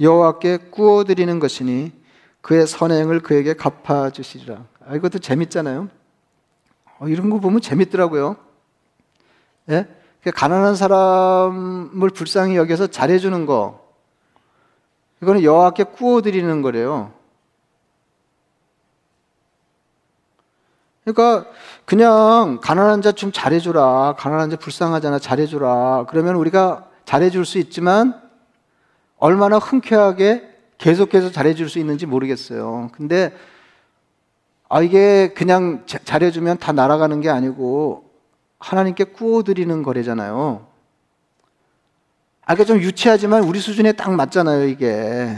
여호와께 0.00 0.58
구워 0.70 1.04
드리는 1.04 1.38
것이니 1.38 1.92
그의 2.40 2.66
선행을 2.66 3.20
그에게 3.20 3.54
갚아 3.54 4.10
주시리라. 4.10 4.64
아, 4.86 4.94
이것도 4.94 5.18
재밌잖아요. 5.18 5.88
어, 6.98 7.08
이런 7.08 7.30
거 7.30 7.40
보면 7.40 7.60
재밌더라고요. 7.60 8.36
예? 9.70 9.86
가난한 10.34 10.76
사람을 10.76 12.10
불쌍히 12.10 12.56
여겨서 12.56 12.88
잘해주는 12.88 13.46
거, 13.46 13.88
이거는 15.22 15.42
여호와께 15.42 15.84
구워 15.84 16.20
드리는 16.20 16.60
거래요. 16.62 17.12
그러니까 21.04 21.50
그냥 21.86 22.58
가난한 22.60 23.00
자 23.00 23.12
좀 23.12 23.32
잘해주라, 23.32 24.16
가난한 24.18 24.50
자 24.50 24.56
불쌍하잖아, 24.56 25.18
잘해주라. 25.18 26.06
그러면 26.10 26.34
우리가 26.34 26.87
잘해줄 27.08 27.46
수 27.46 27.56
있지만 27.56 28.20
얼마나 29.16 29.56
흔쾌하게 29.56 30.46
계속해서 30.76 31.32
잘해줄 31.32 31.70
수 31.70 31.78
있는지 31.78 32.04
모르겠어요. 32.04 32.90
근데 32.92 33.34
아, 34.68 34.82
이게 34.82 35.32
그냥 35.32 35.84
자- 35.86 36.00
잘해주면 36.04 36.58
다 36.58 36.72
날아가는 36.72 37.22
게 37.22 37.30
아니고 37.30 38.10
하나님께 38.58 39.04
구워드리는 39.04 39.82
거래잖아요. 39.82 40.66
아, 42.44 42.54
그좀 42.54 42.78
유치하지만 42.80 43.44
우리 43.44 43.58
수준에 43.58 43.92
딱 43.92 44.12
맞잖아요, 44.12 44.66
이게. 44.68 45.34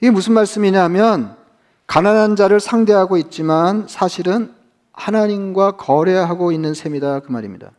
이게 0.00 0.10
무슨 0.10 0.32
말씀이냐면, 0.34 1.36
가난한 1.86 2.34
자를 2.34 2.58
상대하고 2.58 3.18
있지만 3.18 3.86
사실은 3.88 4.52
하나님과 4.92 5.76
거래하고 5.76 6.50
있는 6.50 6.74
셈이다. 6.74 7.20
그 7.20 7.30
말입니다. 7.30 7.70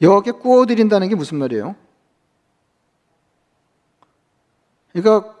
여기에 0.00 0.32
구워드린다는 0.34 1.08
게 1.08 1.14
무슨 1.14 1.38
말이에요? 1.38 1.74
그러니까 4.92 5.34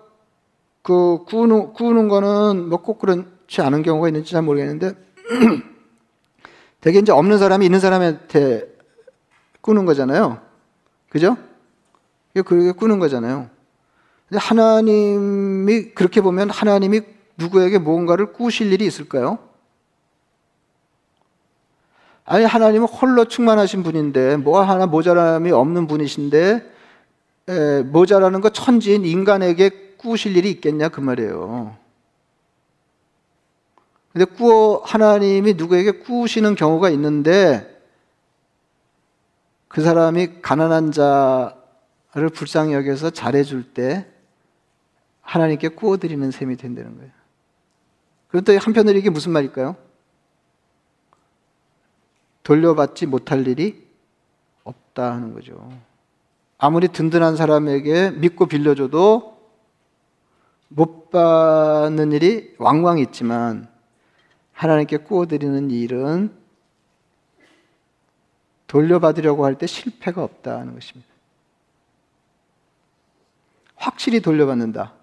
그 0.82 1.24
구우는, 1.26 1.72
구우는 1.74 2.08
거는 2.08 2.68
뭐 2.68 2.78
꼭 2.82 2.98
그렇지 2.98 3.60
않은 3.60 3.82
경우가 3.82 4.08
있는지 4.08 4.32
잘 4.32 4.42
모르겠는데 4.42 4.94
되게 6.80 6.98
이제 7.00 7.12
없는 7.12 7.38
사람이 7.38 7.64
있는 7.64 7.80
사람한테 7.80 8.66
꾸는 9.60 9.84
거잖아요. 9.84 10.40
그죠? 11.10 11.36
그렇게 12.32 12.72
꾸는 12.72 12.98
거잖아요. 12.98 13.50
근데 14.28 14.38
하나님이 14.38 15.90
그렇게 15.94 16.20
보면 16.20 16.50
하나님이 16.50 17.00
누구에게 17.36 17.78
무언가를 17.78 18.32
꾸실 18.32 18.72
일이 18.72 18.86
있을까요? 18.86 19.38
아니 22.30 22.44
하나님은 22.44 22.86
홀로 22.88 23.24
충만하신 23.24 23.82
분인데 23.82 24.36
뭐 24.36 24.60
하나 24.60 24.84
모자람이 24.84 25.50
없는 25.50 25.86
분이신데 25.86 26.72
에, 27.48 27.82
모자라는 27.84 28.42
거 28.42 28.50
천지인 28.50 29.06
인간에게 29.06 29.94
꾸실 29.96 30.36
일이 30.36 30.50
있겠냐 30.50 30.90
그 30.90 31.00
말이에요. 31.00 31.74
근데 34.12 34.26
꾸어 34.26 34.82
하나님이 34.84 35.54
누구에게 35.54 35.92
꾸시는 36.00 36.54
경우가 36.54 36.90
있는데 36.90 37.82
그 39.68 39.80
사람이 39.80 40.42
가난한 40.42 40.92
자를 40.92 42.28
불쌍히 42.34 42.74
여겨서 42.74 43.08
잘해줄 43.08 43.72
때 43.72 44.06
하나님께 45.22 45.68
꾸어드리는 45.68 46.30
셈이 46.30 46.58
된다는 46.58 46.94
거예요. 46.98 47.10
그런데 48.28 48.58
한편으로 48.58 48.98
이게 48.98 49.08
무슨 49.08 49.32
말일까요? 49.32 49.87
돌려받지 52.48 53.04
못할 53.04 53.46
일이 53.46 53.86
없다 54.64 55.12
하는 55.12 55.34
거죠. 55.34 55.70
아무리 56.56 56.88
든든한 56.88 57.36
사람에게 57.36 58.12
믿고 58.12 58.46
빌려줘도 58.46 59.38
못 60.68 61.10
받는 61.10 62.12
일이 62.12 62.54
왕왕 62.56 63.00
있지만 63.00 63.68
하나님께 64.54 64.96
꾸어드리는 64.96 65.70
일은 65.70 66.34
돌려받으려고 68.66 69.44
할 69.44 69.56
때 69.56 69.66
실패가 69.66 70.24
없다는 70.24 70.72
것입니다. 70.72 71.06
확실히 73.76 74.20
돌려받는다. 74.20 74.94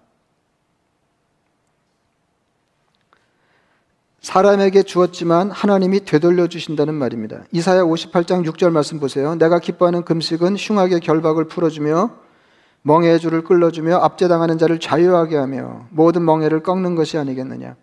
사람에게 4.26 4.82
주었지만 4.82 5.52
하나님이 5.52 6.00
되돌려 6.04 6.48
주신다는 6.48 6.94
말입니다. 6.94 7.44
이사야 7.52 7.84
58장 7.84 8.44
6절 8.44 8.72
말씀 8.72 8.98
보세요. 8.98 9.36
내가 9.36 9.60
기뻐하는 9.60 10.02
금식은 10.02 10.56
흉악의 10.56 10.98
결박을 10.98 11.44
풀어주며 11.44 12.10
멍해의 12.82 13.20
줄을 13.20 13.44
끌어주며 13.44 13.98
압제당하는 13.98 14.58
자를 14.58 14.80
자유하게 14.80 15.36
하며 15.36 15.86
모든 15.90 16.24
멍해를 16.24 16.64
꺾는 16.64 16.96
것이 16.96 17.16
아니겠느냐. 17.18 17.76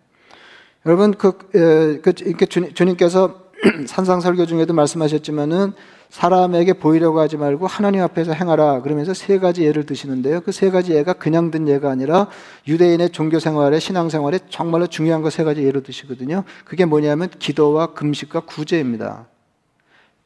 여러분 0.85 1.13
그, 1.13 1.29
에, 1.55 2.01
그 2.01 2.13
주님, 2.45 2.97
께서 2.97 3.42
산상 3.87 4.19
설교 4.19 4.45
중에도 4.45 4.73
말씀하셨지만은 4.73 5.73
사람에게 6.09 6.73
보이려고 6.73 7.19
하지 7.19 7.37
말고 7.37 7.65
하나님 7.65 8.01
앞에서 8.01 8.33
행하라 8.33 8.81
그러면서 8.81 9.13
세 9.13 9.39
가지 9.39 9.63
예를 9.63 9.85
드시는데요. 9.85 10.41
그 10.41 10.51
세 10.51 10.69
가지 10.69 10.93
예가 10.93 11.13
그냥 11.13 11.49
든 11.49 11.67
예가 11.67 11.89
아니라 11.89 12.27
유대인의 12.67 13.09
종교 13.11 13.39
생활에 13.39 13.79
신앙 13.79 14.09
생활에 14.09 14.39
정말로 14.49 14.87
중요한 14.87 15.21
거 15.21 15.29
세 15.29 15.43
가지 15.43 15.63
예로 15.63 15.81
드시거든요. 15.81 16.43
그게 16.65 16.85
뭐냐면 16.85 17.29
기도와 17.39 17.93
금식과 17.93 18.41
구제입니다. 18.41 19.27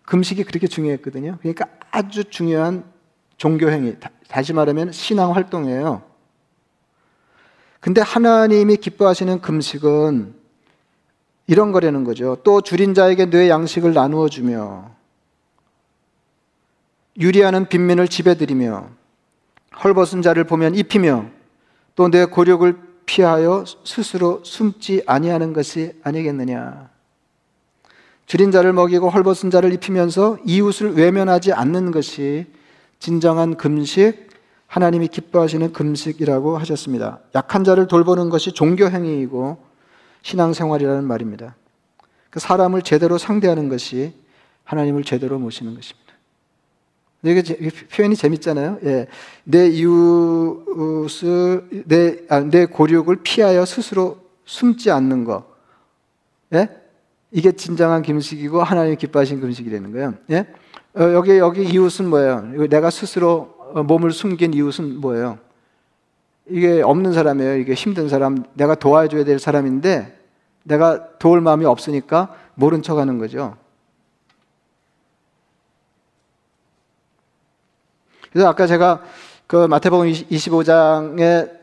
금식이 0.06 0.44
그렇게 0.44 0.68
중요했거든요. 0.68 1.38
그러니까 1.40 1.68
아주 1.92 2.26
중요한 2.26 2.84
종교 3.38 3.70
행위, 3.70 3.96
다시 4.28 4.52
말하면 4.54 4.92
신앙 4.92 5.36
활동이에요. 5.36 6.02
근데 7.80 8.02
하나님이 8.02 8.78
기뻐하시는 8.78 9.40
금식은 9.42 10.34
이런 11.48 11.72
거라는 11.72 12.04
거죠. 12.04 12.38
또 12.44 12.62
줄인 12.62 12.94
자에게 12.94 13.30
뇌 13.30 13.50
양식을 13.50 13.94
나누어 13.94 14.28
주며 14.30 14.92
유리하는 17.20 17.68
빈민을 17.68 18.08
지배드리며 18.08 18.90
헐벗은 19.84 20.22
자를 20.22 20.44
보면 20.44 20.76
입히며 20.76 21.26
또 21.96 22.10
내 22.10 22.26
고력을 22.26 22.78
피하여 23.08 23.64
스스로 23.84 24.42
숨지 24.44 25.02
아니하는 25.08 25.54
것이 25.54 25.94
아니겠느냐. 26.04 26.90
줄인 28.28 28.52
자를 28.52 28.74
먹이고 28.74 29.10
헐벗은 29.10 29.50
자를 29.50 29.74
입히면서 29.74 30.38
이웃을 30.46 30.94
외면하지 30.94 31.54
않는 31.54 31.92
것이 31.92 32.46
진정한 33.00 33.56
금식, 33.56 34.28
하나님이 34.68 35.08
기뻐하시는 35.08 35.72
금식이라고 35.72 36.58
하셨습니다. 36.58 37.20
약한 37.34 37.64
자를 37.64 37.88
돌보는 37.88 38.30
것이 38.30 38.52
종교 38.52 38.90
행위이고 38.90 39.58
신앙생활이라는 40.28 41.06
말입니다. 41.06 41.56
그 42.30 42.42
사람을 42.42 42.82
제대로 42.82 43.18
상대하는 43.18 43.70
것이 43.70 44.14
하나님을 44.66 45.06
제대로 45.06 45.40
모시는 45.40 45.74
것입니다. 45.74 46.08
이게 47.24 47.42
표현이 47.94 48.18
재밌잖아요. 48.18 48.80
예. 48.84 49.08
내 49.46 49.68
이웃을 49.68 50.66
내, 51.86 52.18
아, 52.28 52.42
내 52.42 52.66
고륙을 52.66 53.20
피하여 53.24 53.66
스스로 53.66 54.20
숨지 54.46 54.92
않는 54.92 55.24
거. 55.24 55.56
예? 56.54 56.70
이게 57.32 57.54
진정한 57.54 58.02
금식이고 58.02 58.62
하나님 58.62 58.98
기뻐하신 58.98 59.40
금식이라는 59.40 59.94
거예요. 59.94 60.14
예? 60.32 60.46
어, 60.94 61.14
여기 61.14 61.38
여기 61.38 61.64
이웃은 61.64 62.10
뭐예요? 62.10 62.68
내가 62.70 62.90
스스로 62.90 63.56
어, 63.74 63.84
몸을 63.84 64.12
숨긴 64.12 64.54
이웃은 64.54 65.00
뭐예요? 65.00 65.40
이게 66.50 66.82
없는 66.82 67.14
사람이에요. 67.14 67.58
이게 67.58 67.74
힘든 67.74 68.10
사람, 68.10 68.44
내가 68.54 68.76
도와줘야 68.76 69.24
될 69.24 69.40
사람인데 69.40 70.17
내가 70.68 71.18
도울 71.18 71.42
마음이 71.42 71.66
없으니까 71.66 72.36
모른 72.56 72.82
척 72.82 72.98
하는 72.98 73.18
거죠. 73.18 73.56
그래서 78.32 78.50
아까 78.50 78.68
제가 78.68 79.02
그 79.48 79.66
마태복음 79.68 80.12
25장에 80.12 81.58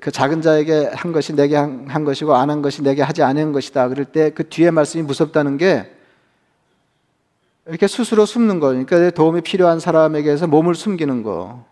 그 0.00 0.10
작은 0.10 0.42
자에게 0.42 0.90
한 0.94 1.12
것이 1.12 1.34
내게 1.34 1.56
한 1.56 2.04
것이고 2.04 2.34
안 2.34 2.50
한 2.50 2.62
것이 2.62 2.82
내게 2.82 3.02
하지 3.02 3.22
않은 3.22 3.52
것이다. 3.52 3.88
그럴 3.88 4.06
때 4.06 4.30
그 4.30 4.48
뒤에 4.48 4.70
말씀이 4.70 5.02
무섭다는 5.02 5.58
게 5.58 5.90
이렇게 7.66 7.86
스스로 7.86 8.26
숨는 8.26 8.60
거. 8.60 8.68
그러니까 8.68 9.10
도움이 9.10 9.42
필요한 9.42 9.80
사람에게서 9.80 10.46
몸을 10.46 10.74
숨기는 10.74 11.22
거. 11.22 11.64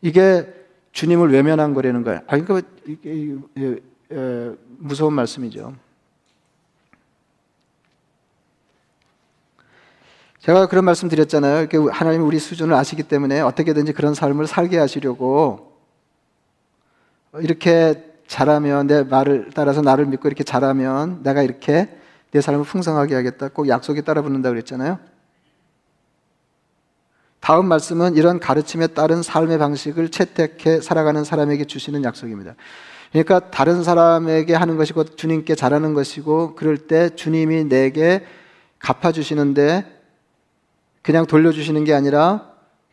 이게 0.00 0.61
주님을 0.92 1.32
외면한 1.32 1.74
거라는 1.74 2.04
거예요. 2.04 2.20
아, 2.26 2.38
그러니까 2.38 2.68
무서운 4.78 5.14
말씀이죠. 5.14 5.74
제가 10.38 10.66
그런 10.66 10.84
말씀 10.84 11.08
드렸잖아요. 11.08 11.68
하나님이 11.90 12.24
우리 12.24 12.38
수준을 12.38 12.74
아시기 12.74 13.04
때문에 13.04 13.40
어떻게든지 13.40 13.92
그런 13.92 14.12
삶을 14.12 14.46
살게 14.46 14.76
하시려고 14.76 15.72
이렇게 17.38 18.12
잘하면 18.26 18.88
내 18.88 19.04
말을 19.04 19.50
따라서 19.54 19.82
나를 19.82 20.06
믿고 20.06 20.26
이렇게 20.28 20.42
잘하면 20.42 21.22
내가 21.22 21.42
이렇게 21.42 21.96
내 22.32 22.40
삶을 22.40 22.64
풍성하게 22.64 23.14
하겠다. 23.14 23.48
꼭 23.48 23.68
약속에 23.68 24.00
따라 24.00 24.22
붙는다 24.22 24.48
그랬잖아요. 24.50 24.98
다음 27.42 27.66
말씀은 27.66 28.14
이런 28.14 28.38
가르침에 28.38 28.86
따른 28.86 29.20
삶의 29.20 29.58
방식을 29.58 30.10
채택해 30.10 30.80
살아가는 30.80 31.24
사람에게 31.24 31.64
주시는 31.64 32.04
약속입니다. 32.04 32.54
그러니까 33.10 33.50
다른 33.50 33.82
사람에게 33.82 34.54
하는 34.54 34.76
것이고 34.76 35.16
주님께 35.16 35.56
잘하는 35.56 35.92
것이고 35.92 36.54
그럴 36.54 36.78
때 36.78 37.10
주님이 37.10 37.64
내게 37.64 38.24
갚아주시는데 38.78 39.84
그냥 41.02 41.26
돌려주시는 41.26 41.82
게 41.82 41.94
아니라 41.94 42.48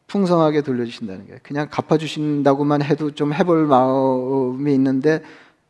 풍성하게 0.07 0.63
돌려주신다는 0.63 1.27
거예요. 1.27 1.39
그냥 1.43 1.67
갚아주신다고만 1.69 2.81
해도 2.81 3.11
좀 3.11 3.35
해볼 3.35 3.67
마음이 3.67 4.73
있는데 4.73 5.21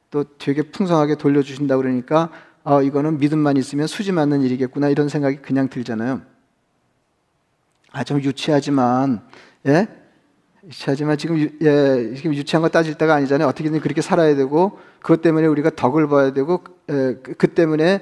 또 0.09 0.23
되게 0.37 0.61
풍성하게 0.61 1.15
돌려주신다 1.15 1.75
그러니까 1.75 2.29
어, 2.63 2.81
이거는 2.81 3.17
믿음만 3.17 3.57
있으면 3.57 3.87
수지 3.87 4.13
맞는 4.13 4.41
일이겠구나 4.41 4.87
이런 4.87 5.09
생각이 5.09 5.39
그냥 5.41 5.67
들잖아요. 5.67 6.21
아, 7.91 8.03
좀 8.03 8.21
유치하지만 8.21 9.21
예? 9.67 9.87
하지만 10.85 11.17
지금 11.17 11.37
유, 11.39 11.49
예, 11.61 12.13
지금 12.15 12.33
유치한 12.33 12.61
거 12.61 12.69
따질 12.69 12.95
때가 12.95 13.15
아니잖아요. 13.15 13.47
어떻게든 13.47 13.79
그렇게 13.79 14.01
살아야 14.01 14.35
되고 14.35 14.79
그것 15.01 15.21
때문에 15.21 15.47
우리가 15.47 15.71
덕을 15.71 16.07
봐야 16.07 16.33
되고 16.33 16.63
예, 16.89 17.17
그, 17.23 17.33
그 17.37 17.47
때문에 17.47 18.01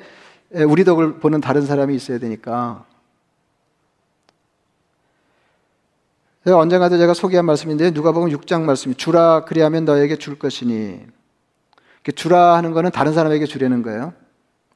예, 0.56 0.64
우리 0.64 0.84
덕을 0.84 1.20
보는 1.20 1.42
다른 1.42 1.66
사람이 1.66 1.96
있어야 1.96 2.20
되니까. 2.20 2.86
예, 6.48 6.52
언젠가도 6.52 6.98
제가 6.98 7.14
소개한 7.14 7.46
말씀인데 7.46 7.92
누가 7.92 8.12
보면 8.12 8.36
6장 8.38 8.62
말씀이 8.62 8.96
주라 8.96 9.46
그리하면 9.46 9.86
너에게 9.86 10.16
줄 10.16 10.40
것이니 10.40 11.06
주라 12.16 12.56
하는 12.56 12.72
거는 12.72 12.92
다른 12.92 13.14
사람에게 13.14 13.46
주려는 13.46 13.82
거예요. 13.82 14.14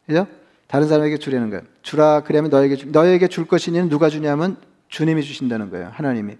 그죠? 0.05 0.27
다른 0.67 0.87
사람에게 0.87 1.17
주려는 1.17 1.49
거예요. 1.49 1.63
주라 1.81 2.23
그러면 2.23 2.49
너에게 2.49 2.75
주, 2.75 2.89
너에게 2.89 3.27
줄 3.27 3.45
것이니 3.45 3.89
누가 3.89 4.09
주냐면 4.09 4.57
주님이 4.91 5.23
주신다는 5.23 5.71
거예요. 5.71 5.89
하나님이. 5.93 6.37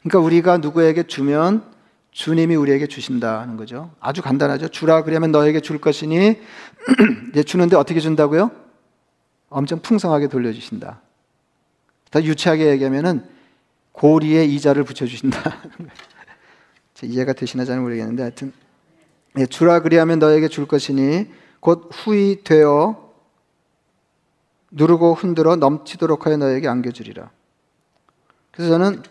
그러니까 0.00 0.18
우리가 0.20 0.58
누구에게 0.58 1.02
주면 1.02 1.64
주님이 2.12 2.54
우리에게 2.54 2.86
주신다는 2.86 3.56
거죠. 3.56 3.90
아주 4.00 4.22
간단하죠. 4.22 4.68
주라 4.68 5.02
그러면 5.02 5.32
너에게 5.32 5.60
줄 5.60 5.80
것이니 5.80 6.38
이제 7.30 7.42
주는데 7.42 7.76
어떻게 7.76 8.00
준다고요? 8.00 8.50
엄청 9.50 9.80
풍성하게 9.80 10.28
돌려주신다. 10.28 11.00
더 12.10 12.22
유치하게 12.22 12.70
얘기하면은 12.70 13.24
고리에 13.92 14.44
이자를 14.44 14.84
붙여주신다. 14.84 15.40
이해가 17.02 17.32
되시나 17.32 17.64
잘 17.64 17.80
모르겠는데 17.80 18.22
하여튼 18.22 18.52
예, 19.36 19.46
주라 19.46 19.80
그리하면 19.80 20.20
너에게 20.20 20.48
줄 20.48 20.66
것이니 20.66 21.26
곧 21.58 21.90
후이 21.92 22.44
되어 22.44 23.03
누르고 24.74 25.14
흔들어 25.14 25.56
넘치도록 25.56 26.26
하여 26.26 26.36
너에게 26.36 26.68
안겨주리라. 26.68 27.30
그래서 28.50 28.70
저는 28.72 29.02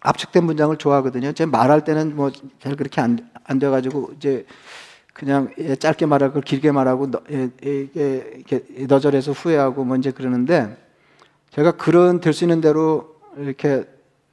압축된 0.00 0.44
문장을 0.44 0.76
좋아하거든요. 0.76 1.32
제 1.32 1.44
말할 1.46 1.84
때는 1.84 2.16
뭐 2.16 2.30
잘 2.60 2.76
그렇게 2.76 3.00
안, 3.00 3.18
안 3.44 3.58
돼가지고 3.58 4.12
이제 4.16 4.46
그냥 5.12 5.50
예, 5.58 5.76
짧게 5.76 6.06
말하고 6.06 6.40
길게 6.40 6.72
말하고 6.72 7.10
예, 7.30 7.50
이게 7.62 8.86
너절해서 8.88 9.32
후회하고 9.32 9.84
뭐 9.84 9.96
이제 9.96 10.10
그러는데 10.10 10.76
제가 11.50 11.72
글은 11.72 12.20
될수 12.20 12.44
있는 12.44 12.60
대로 12.60 13.16
이렇게 13.36 13.84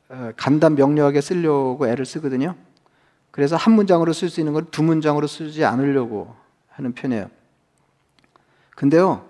어, 0.09 0.31
간단 0.37 0.75
명료하게 0.75 1.21
쓰려고 1.21 1.87
애를 1.87 2.05
쓰거든요. 2.05 2.55
그래서 3.31 3.55
한 3.55 3.73
문장으로 3.73 4.13
쓸 4.13 4.29
수 4.29 4.39
있는 4.39 4.53
걸 4.53 4.65
두 4.71 4.81
문장으로 4.83 5.27
쓰지 5.27 5.65
않으려고 5.65 6.35
하는 6.69 6.93
편이에요. 6.93 7.29
근데요, 8.75 9.25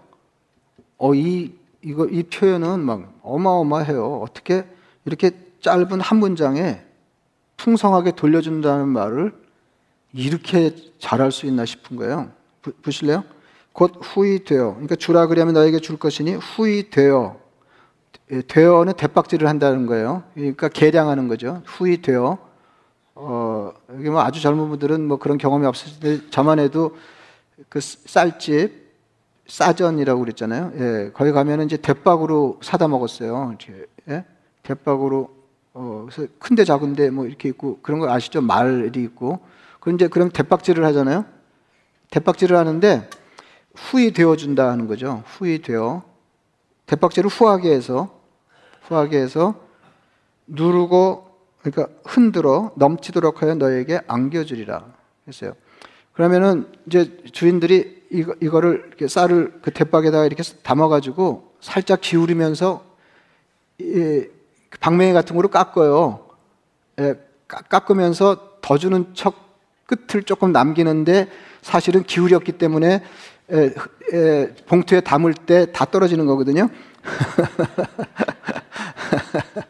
어, 0.99 1.15
이, 1.15 1.53
이거, 1.81 2.05
이 2.05 2.23
표현은 2.23 2.81
막 2.81 3.19
어마어마해요. 3.23 4.21
어떻게 4.21 4.65
이렇게 5.05 5.31
짧은 5.61 5.99
한 6.01 6.17
문장에 6.19 6.81
풍성하게 7.57 8.11
돌려준다는 8.11 8.87
말을 8.89 9.33
이렇게 10.13 10.75
잘할 10.99 11.31
수 11.31 11.45
있나 11.45 11.65
싶은 11.65 11.97
거예요. 11.97 12.31
부, 12.61 12.71
보실래요? 12.73 13.23
곧 13.71 13.93
후이 14.01 14.43
되어. 14.43 14.73
그러니까 14.73 14.95
주라 14.95 15.27
그러면 15.27 15.53
너에게 15.53 15.79
줄 15.79 15.97
것이니 15.97 16.35
후이 16.35 16.89
되어. 16.89 17.39
예, 18.31 18.41
되어는 18.41 18.93
대박질을 18.93 19.47
한다는 19.47 19.85
거예요. 19.85 20.23
그러니까 20.33 20.67
계량하는 20.67 21.27
거죠. 21.27 21.61
후이 21.65 22.01
되어. 22.01 22.37
어, 23.15 23.73
여기 23.93 24.09
뭐 24.09 24.21
아주 24.21 24.41
젊은 24.41 24.69
분들은 24.69 25.07
뭐 25.07 25.17
그런 25.17 25.37
경험이 25.37 25.65
없을 25.65 25.99
때 25.99 26.29
저만 26.29 26.59
해도 26.59 26.95
그 27.69 27.79
쌀집 27.81 28.88
싸전이라고 29.49 30.19
그랬잖아요. 30.21 30.71
예, 30.75 31.11
거기 31.13 31.31
가면은 31.31 31.65
이제 31.65 31.75
대박으로 31.75 32.59
사다 32.61 32.87
먹었어요. 32.87 33.49
이렇게, 33.49 33.85
예? 34.07 34.25
대박으로 34.63 35.29
어, 35.73 36.05
그래서 36.09 36.31
큰데 36.39 36.63
작은데 36.63 37.09
뭐 37.09 37.25
이렇게 37.25 37.49
있고 37.49 37.79
그런 37.81 37.99
거 37.99 38.09
아시죠? 38.09 38.41
말이 38.41 39.03
있고. 39.03 39.39
이제 39.93 40.07
그럼 40.07 40.29
대박질을 40.29 40.85
하잖아요. 40.85 41.25
대박질을 42.11 42.55
하는데 42.55 43.09
후이 43.75 44.11
되어 44.11 44.35
준다 44.35 44.69
하는 44.69 44.87
거죠. 44.87 45.23
후이 45.25 45.61
되어 45.61 46.03
대박질을 46.85 47.29
후하게 47.29 47.71
해서 47.71 48.19
후하게 48.83 49.17
해서 49.17 49.55
누르고 50.47 51.27
그러니까 51.61 51.87
흔들어 52.05 52.71
넘치도록 52.75 53.41
하여 53.41 53.55
너에게 53.55 54.01
안겨주리라 54.07 54.85
했어요. 55.27 55.53
그러면은 56.13 56.67
이제 56.85 57.17
주인들이 57.31 57.98
이거, 58.11 58.33
이거를 58.41 58.85
이렇게 58.87 59.07
쌀을 59.07 59.59
그 59.61 59.71
대박에다가 59.71 60.25
이렇게 60.25 60.41
담아가지고 60.63 61.53
살짝 61.61 62.01
기울이면서 62.01 62.83
이 63.79 64.25
방맹이 64.79 65.13
같은 65.13 65.35
거로 65.35 65.49
깎아요. 65.49 66.25
예, 66.99 67.15
깎으면서 67.47 68.57
더 68.61 68.77
주는 68.77 69.13
척 69.13 69.35
끝을 69.85 70.23
조금 70.23 70.51
남기는데 70.51 71.29
사실은 71.61 72.03
기울였기 72.03 72.53
때문에 72.53 73.03
에, 73.51 73.73
에, 74.13 74.53
봉투에 74.67 75.01
담을 75.01 75.33
때 75.33 75.65
다 75.71 75.85
떨어지는 75.85 76.25
거거든요. 76.27 76.69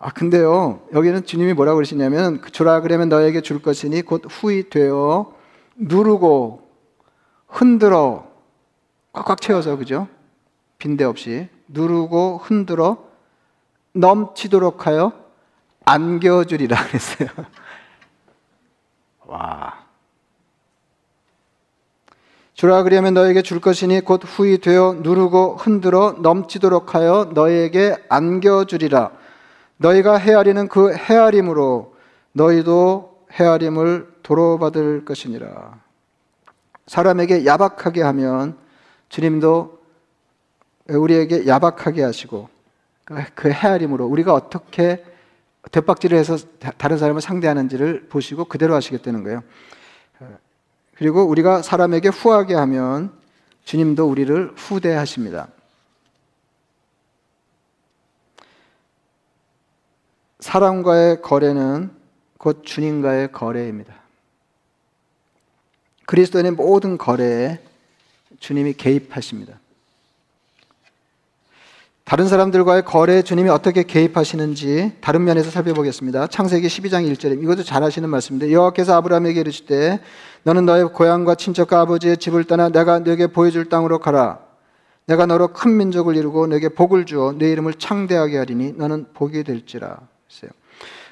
아, 0.00 0.12
근데요, 0.12 0.82
여기는 0.94 1.26
주님이 1.26 1.54
뭐라고 1.54 1.74
그러시냐면, 1.76 2.40
주라 2.52 2.80
그러면 2.80 3.08
너에게 3.08 3.40
줄 3.40 3.60
것이니 3.60 4.02
곧 4.02 4.22
후이 4.28 4.70
되어 4.70 5.34
누르고 5.78 6.68
흔들어 7.46 8.28
꽉꽉 9.12 9.40
채워서, 9.40 9.76
그죠? 9.76 10.08
빈대 10.78 11.04
없이 11.04 11.48
누르고 11.68 12.40
흔들어 12.42 13.08
넘치도록 13.92 14.86
하여 14.86 15.12
안겨주리라 15.84 16.86
그랬어요. 16.86 17.28
와. 19.26 19.86
주라 22.54 22.82
그러면 22.82 23.14
너에게 23.14 23.42
줄 23.42 23.60
것이니 23.60 24.00
곧 24.00 24.22
후이 24.24 24.58
되어 24.58 24.96
누르고 25.00 25.56
흔들어 25.56 26.16
넘치도록 26.18 26.94
하여 26.94 27.30
너에게 27.32 27.96
안겨주리라. 28.08 29.12
너희가 29.76 30.16
헤아리는 30.16 30.68
그 30.68 30.92
헤아림으로 30.92 31.94
너희도 32.32 33.26
헤아림을 33.32 34.17
도로 34.22 34.58
받을 34.58 35.04
것이니라. 35.04 35.80
사람에게 36.86 37.44
야박하게 37.44 38.02
하면 38.02 38.56
주님도 39.08 39.78
우리에게 40.88 41.46
야박하게 41.46 42.02
하시고 42.02 42.48
그 43.34 43.50
헤아림으로 43.50 44.06
우리가 44.06 44.32
어떻게 44.34 45.04
대박질을 45.70 46.16
해서 46.16 46.38
다른 46.78 46.98
사람을 46.98 47.20
상대하는지를 47.20 48.08
보시고 48.08 48.46
그대로 48.46 48.74
하시겠다는 48.74 49.22
거예요. 49.24 49.42
그리고 50.96 51.22
우리가 51.24 51.62
사람에게 51.62 52.08
후하게 52.08 52.54
하면 52.54 53.12
주님도 53.64 54.08
우리를 54.08 54.54
후대하십니다. 54.56 55.48
사람과의 60.40 61.20
거래는 61.20 61.90
곧 62.38 62.62
주님과의 62.64 63.32
거래입니다. 63.32 63.97
그리스도인의 66.08 66.52
모든 66.52 66.96
거래에 66.96 67.58
주님이 68.40 68.72
개입하십니다. 68.72 69.60
다른 72.04 72.26
사람들과의 72.26 72.86
거래에 72.86 73.20
주님이 73.20 73.50
어떻게 73.50 73.82
개입하시는지 73.82 74.92
다른 75.02 75.24
면에서 75.24 75.50
살펴보겠습니다. 75.50 76.28
창세기 76.28 76.66
12장 76.66 77.12
1절에 77.12 77.42
이것도 77.42 77.62
잘 77.62 77.82
하시는 77.82 78.08
말씀인데 78.08 78.50
여호와께서 78.50 78.96
아브라함에게 78.96 79.40
이르시되 79.40 80.00
너는 80.44 80.64
너의 80.64 80.94
고향과 80.94 81.34
친척과 81.34 81.80
아버지의 81.80 82.16
집을 82.16 82.44
떠나 82.44 82.70
내가 82.70 83.00
너에게 83.00 83.26
보여줄 83.26 83.68
땅으로 83.68 83.98
가라. 83.98 84.38
내가 85.04 85.26
너로 85.26 85.48
큰 85.48 85.76
민족을 85.76 86.16
이루고 86.16 86.46
너에게 86.46 86.70
복을 86.70 87.04
주어 87.04 87.32
내 87.32 87.52
이름을 87.52 87.74
창대하게 87.74 88.38
하리니 88.38 88.72
너는 88.78 89.08
복이 89.12 89.44
될지라. 89.44 89.98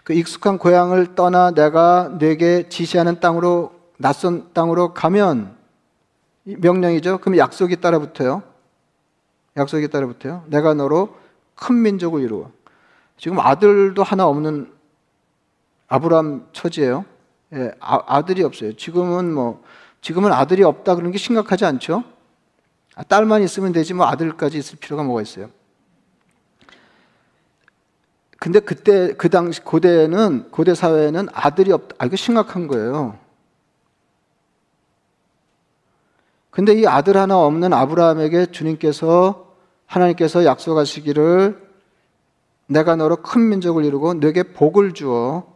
그 0.05 0.15
익숙한 0.15 0.57
고향을 0.57 1.15
떠나 1.15 1.51
내가 1.51 2.17
내게 2.19 2.71
지시하는 2.71 3.21
땅으로 3.21 3.76
낯선 3.99 4.53
땅으로 4.53 4.95
가면 4.95 5.57
명령이죠. 6.45 7.19
그럼 7.19 7.39
약속이 7.39 7.81
따라 7.81 7.99
붙어요. 7.99 8.43
약속이 9.57 9.89
따라 9.89 10.07
붙어요. 10.07 10.45
내가 10.47 10.75
너로 10.75 11.17
큰 11.55 11.83
민족을 11.83 12.23
이루어. 12.23 12.51
지금 13.17 13.41
아들도 13.41 14.03
하나 14.03 14.27
없는 14.27 14.73
아브람 15.89 16.49
처지예요. 16.53 17.05
예, 17.55 17.73
아, 17.81 18.23
들이 18.23 18.43
없어요. 18.43 18.75
지금은 18.75 19.33
뭐 19.33 19.63
지금은 20.03 20.33
아들이 20.33 20.63
없다 20.63 20.95
그런 20.95 21.11
게 21.11 21.19
심각하지 21.19 21.65
않죠? 21.65 22.05
아, 22.95 23.03
딸만 23.05 23.43
있으면 23.43 23.73
되지 23.73 23.95
뭐 23.95 24.07
아들까지 24.07 24.59
있을 24.59 24.79
필요가 24.79 25.03
뭐가 25.03 25.23
있어요? 25.23 25.49
근데 28.39 28.61
그때 28.61 29.15
그 29.15 29.31
당시 29.31 29.61
고대는 29.63 30.51
고대 30.51 30.75
사회에는 30.75 31.29
아들이 31.33 31.73
없다. 31.73 31.97
아 31.99 32.07
이거 32.07 32.17
심각한 32.17 32.67
거예요. 32.67 33.19
근데 36.57 36.73
이 36.73 36.87
아들 36.87 37.19
하나 37.19 37.37
없는 37.39 37.75
아브라함에게 37.75 38.47
주님께서 38.47 39.53
하나님께서 39.85 40.47
약속하시기를 40.47 41.69
내가 42.69 42.97
너로 42.97 43.17
큰 43.17 43.51
민족을 43.51 43.85
이루고 43.85 44.15
내게 44.15 44.43
복을 44.43 44.93
주어 44.93 45.55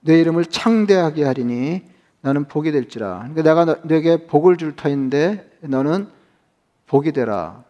내 0.00 0.18
이름을 0.18 0.46
창대하게 0.46 1.24
하리니 1.24 1.82
너는 2.22 2.48
복이 2.48 2.72
될지라. 2.72 3.18
그러니까 3.18 3.42
내가 3.42 3.64
너, 3.66 3.76
내게 3.82 4.26
복을 4.26 4.56
줄 4.56 4.74
터인데 4.74 5.50
너는 5.60 6.08
복이 6.86 7.12
되라. 7.12 7.62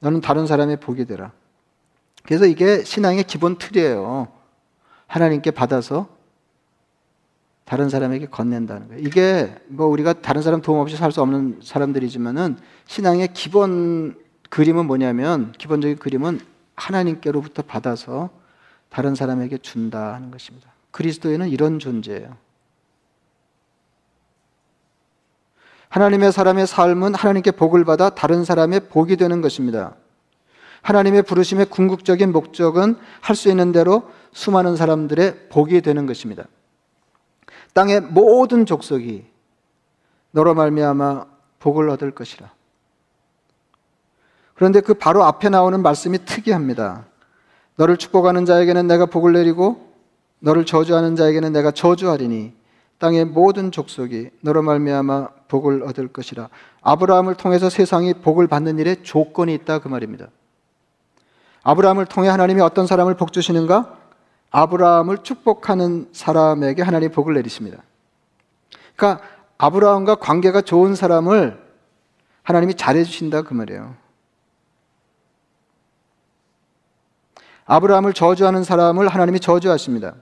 너는 0.00 0.20
다른 0.20 0.48
사람의 0.48 0.80
복이 0.80 1.04
되라. 1.04 1.30
그래서 2.24 2.46
이게 2.46 2.82
신앙의 2.82 3.22
기본 3.28 3.58
틀이에요. 3.58 4.26
하나님께 5.06 5.52
받아서 5.52 6.08
다른 7.68 7.90
사람에게 7.90 8.28
건넨다는 8.28 8.88
거예요. 8.88 9.02
이게 9.06 9.54
뭐 9.66 9.86
우리가 9.88 10.14
다른 10.14 10.40
사람 10.40 10.62
도움 10.62 10.78
없이 10.78 10.96
살 10.96 11.12
수 11.12 11.20
없는 11.20 11.60
사람들이지만은 11.62 12.56
신앙의 12.86 13.34
기본 13.34 14.16
그림은 14.48 14.86
뭐냐면 14.86 15.52
기본적인 15.58 15.98
그림은 15.98 16.40
하나님께로부터 16.76 17.60
받아서 17.60 18.30
다른 18.88 19.14
사람에게 19.14 19.58
준다 19.58 20.14
하는 20.14 20.30
것입니다. 20.30 20.70
그리스도인은 20.92 21.50
이런 21.50 21.78
존재예요. 21.78 22.38
하나님의 25.90 26.32
사람의 26.32 26.66
삶은 26.66 27.14
하나님께 27.14 27.50
복을 27.50 27.84
받아 27.84 28.08
다른 28.08 28.44
사람의 28.44 28.88
복이 28.88 29.16
되는 29.18 29.42
것입니다. 29.42 29.94
하나님의 30.80 31.22
부르심의 31.24 31.66
궁극적인 31.66 32.32
목적은 32.32 32.96
할 33.20 33.36
수 33.36 33.50
있는 33.50 33.72
대로 33.72 34.10
수많은 34.32 34.76
사람들의 34.76 35.50
복이 35.50 35.82
되는 35.82 36.06
것입니다. 36.06 36.44
땅의 37.74 38.00
모든 38.02 38.66
족속이 38.66 39.26
너로 40.30 40.54
말미암아 40.54 41.26
복을 41.60 41.88
얻을 41.90 42.10
것이라. 42.12 42.50
그런데 44.54 44.80
그 44.80 44.94
바로 44.94 45.24
앞에 45.24 45.48
나오는 45.48 45.80
말씀이 45.80 46.24
특이합니다. 46.24 47.06
너를 47.76 47.96
축복하는 47.96 48.44
자에게는 48.44 48.86
내가 48.88 49.06
복을 49.06 49.32
내리고 49.32 49.92
너를 50.40 50.64
저주하는 50.64 51.16
자에게는 51.16 51.52
내가 51.52 51.70
저주하리니 51.70 52.54
땅의 52.98 53.26
모든 53.26 53.70
족속이 53.70 54.30
너로 54.40 54.62
말미암아 54.62 55.28
복을 55.46 55.84
얻을 55.84 56.08
것이라. 56.08 56.48
아브라함을 56.82 57.36
통해서 57.36 57.70
세상이 57.70 58.14
복을 58.14 58.48
받는 58.48 58.78
일에 58.78 58.96
조건이 59.02 59.54
있다 59.54 59.78
그 59.78 59.88
말입니다. 59.88 60.28
아브라함을 61.62 62.06
통해 62.06 62.28
하나님이 62.28 62.60
어떤 62.60 62.86
사람을 62.86 63.14
복 63.14 63.32
주시는가? 63.32 63.97
아브라함을 64.50 65.18
축복하는 65.18 66.08
사람에게 66.12 66.82
하나님 66.82 67.10
복을 67.12 67.34
내리십니다. 67.34 67.82
그러니까 68.96 69.24
아브라함과 69.58 70.16
관계가 70.16 70.62
좋은 70.62 70.94
사람을 70.94 71.62
하나님이 72.42 72.74
잘해 72.74 73.04
주신다 73.04 73.42
그 73.42 73.54
말이에요. 73.54 73.94
아브라함을 77.66 78.14
저주하는 78.14 78.64
사람을 78.64 79.08
하나님이 79.08 79.40
저주하십니다. 79.40 80.14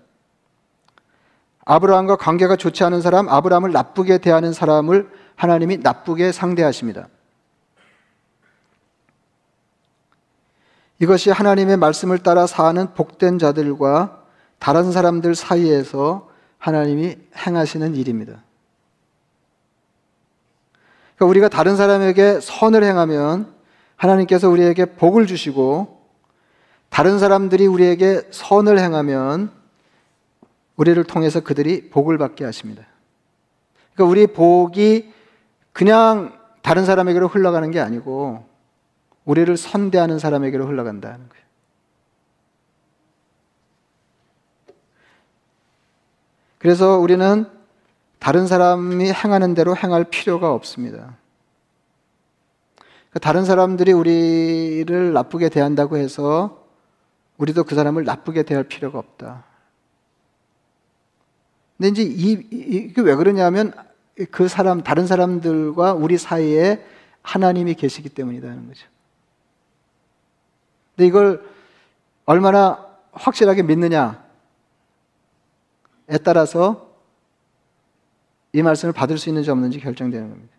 아브라함과 1.64 2.16
관계가 2.16 2.56
좋지 2.56 2.82
않은 2.84 3.00
사람, 3.00 3.28
아브라함을 3.28 3.72
나쁘게 3.72 4.18
대하는 4.18 4.52
사람을 4.52 5.10
하나님이 5.36 5.78
나쁘게 5.78 6.32
상대하십니다. 6.32 7.08
이것이 10.98 11.30
하나님의 11.30 11.76
말씀을 11.76 12.18
따라 12.18 12.46
사는 12.46 12.94
복된 12.94 13.38
자들과 13.38 14.15
다른 14.58 14.92
사람들 14.92 15.34
사이에서 15.34 16.28
하나님이 16.58 17.16
행하시는 17.36 17.94
일입니다. 17.94 18.42
그러니까 21.16 21.30
우리가 21.30 21.48
다른 21.48 21.76
사람에게 21.76 22.40
선을 22.40 22.84
행하면 22.84 23.52
하나님께서 23.96 24.48
우리에게 24.48 24.84
복을 24.96 25.26
주시고 25.26 25.96
다른 26.88 27.18
사람들이 27.18 27.66
우리에게 27.66 28.28
선을 28.30 28.78
행하면 28.78 29.50
우리를 30.76 31.02
통해서 31.04 31.40
그들이 31.40 31.88
복을 31.90 32.18
받게 32.18 32.44
하십니다. 32.44 32.84
그러니까 33.94 34.10
우리 34.10 34.26
복이 34.26 35.12
그냥 35.72 36.38
다른 36.62 36.84
사람에게로 36.84 37.28
흘러가는 37.28 37.70
게 37.70 37.80
아니고 37.80 38.44
우리를 39.24 39.56
선대하는 39.56 40.18
사람에게로 40.18 40.66
흘러간다는 40.66 41.28
거예요. 41.28 41.45
그래서 46.66 46.98
우리는 46.98 47.46
다른 48.18 48.48
사람이 48.48 49.12
행하는 49.12 49.54
대로 49.54 49.76
행할 49.76 50.02
필요가 50.02 50.52
없습니다. 50.52 51.16
그러니까 52.74 53.20
다른 53.20 53.44
사람들이 53.44 53.92
우리를 53.92 55.12
나쁘게 55.12 55.48
대한다고 55.48 55.96
해서 55.96 56.66
우리도 57.36 57.62
그 57.62 57.76
사람을 57.76 58.02
나쁘게 58.02 58.42
대할 58.42 58.64
필요가 58.64 58.98
없다. 58.98 59.44
근데 61.76 61.90
이제 61.90 62.02
이, 62.02 62.32
이게 62.50 63.00
왜 63.00 63.14
그러냐면 63.14 63.72
그 64.32 64.48
사람, 64.48 64.82
다른 64.82 65.06
사람들과 65.06 65.92
우리 65.94 66.18
사이에 66.18 66.84
하나님이 67.22 67.74
계시기 67.74 68.08
때문이라는 68.08 68.66
거죠. 68.66 68.88
근데 70.96 71.06
이걸 71.06 71.48
얼마나 72.24 72.84
확실하게 73.12 73.62
믿느냐에 73.62 74.25
따라서 76.22 76.88
이 78.52 78.62
말씀을 78.62 78.92
받을 78.92 79.18
수 79.18 79.28
있는지 79.28 79.50
없는지 79.50 79.80
결정되는 79.80 80.30
겁니다. 80.30 80.56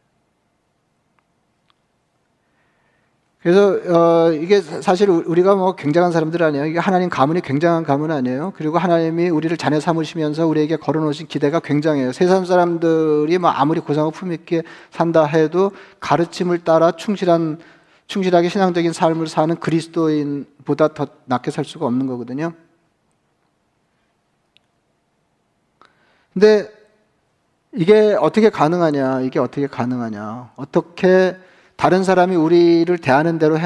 그래서 3.41 3.79
어, 3.87 4.33
이게 4.33 4.59
사실 4.59 5.09
우리가 5.09 5.55
뭐 5.55 5.75
굉장한 5.75 6.11
사람들 6.11 6.43
아니에요. 6.43 6.65
이게 6.65 6.79
하나님 6.79 7.07
가문이 7.07 7.41
굉장한 7.41 7.83
가문 7.83 8.11
아니에요. 8.11 8.51
그리고 8.57 8.77
하나님이 8.77 9.29
우리를 9.29 9.55
자녀 9.55 9.79
삼으시면서 9.79 10.45
우리에게 10.47 10.75
걸어놓으신 10.75 11.27
기대가 11.27 11.59
굉장해요. 11.61 12.11
세상 12.11 12.43
사람들이 12.45 13.37
뭐 13.37 13.49
아무리 13.49 13.79
고상을 13.79 14.11
품있게 14.11 14.63
산다 14.91 15.23
해도 15.25 15.71
가르침을 16.01 16.65
따라 16.65 16.91
충실한 16.91 17.59
충실하게 18.07 18.49
신앙적인 18.49 18.91
삶을 18.91 19.27
사는 19.27 19.55
그리스도인보다 19.55 20.89
더 20.89 21.07
낫게 21.25 21.51
살 21.51 21.63
수가 21.63 21.85
없는 21.85 22.07
거거든요. 22.07 22.53
근데 26.37 26.71
이게 27.73 28.15
어떻게 28.19 28.51
가능하냐? 28.51 29.21
이게 29.21 29.39
어떻게 29.39 29.65
가능하냐? 29.65 30.51
어떻게 30.55 31.35
다른 31.75 32.03
사람이 32.03 32.35
우리를 32.35 32.95
대하는 32.99 33.39
대로 33.39 33.57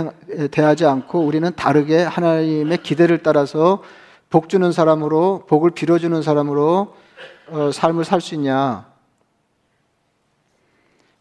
대하지 0.51 0.85
않고 0.85 1.19
우리는 1.19 1.53
다르게 1.53 2.01
하나님의 2.01 2.81
기대를 2.81 3.23
따라서 3.23 3.83
복 4.29 4.47
주는 4.47 4.71
사람으로 4.71 5.47
복을 5.49 5.71
빌어주는 5.71 6.21
사람으로 6.21 6.95
어, 7.49 7.71
삶을 7.73 8.05
살 8.05 8.21
수 8.21 8.35
있냐? 8.35 8.89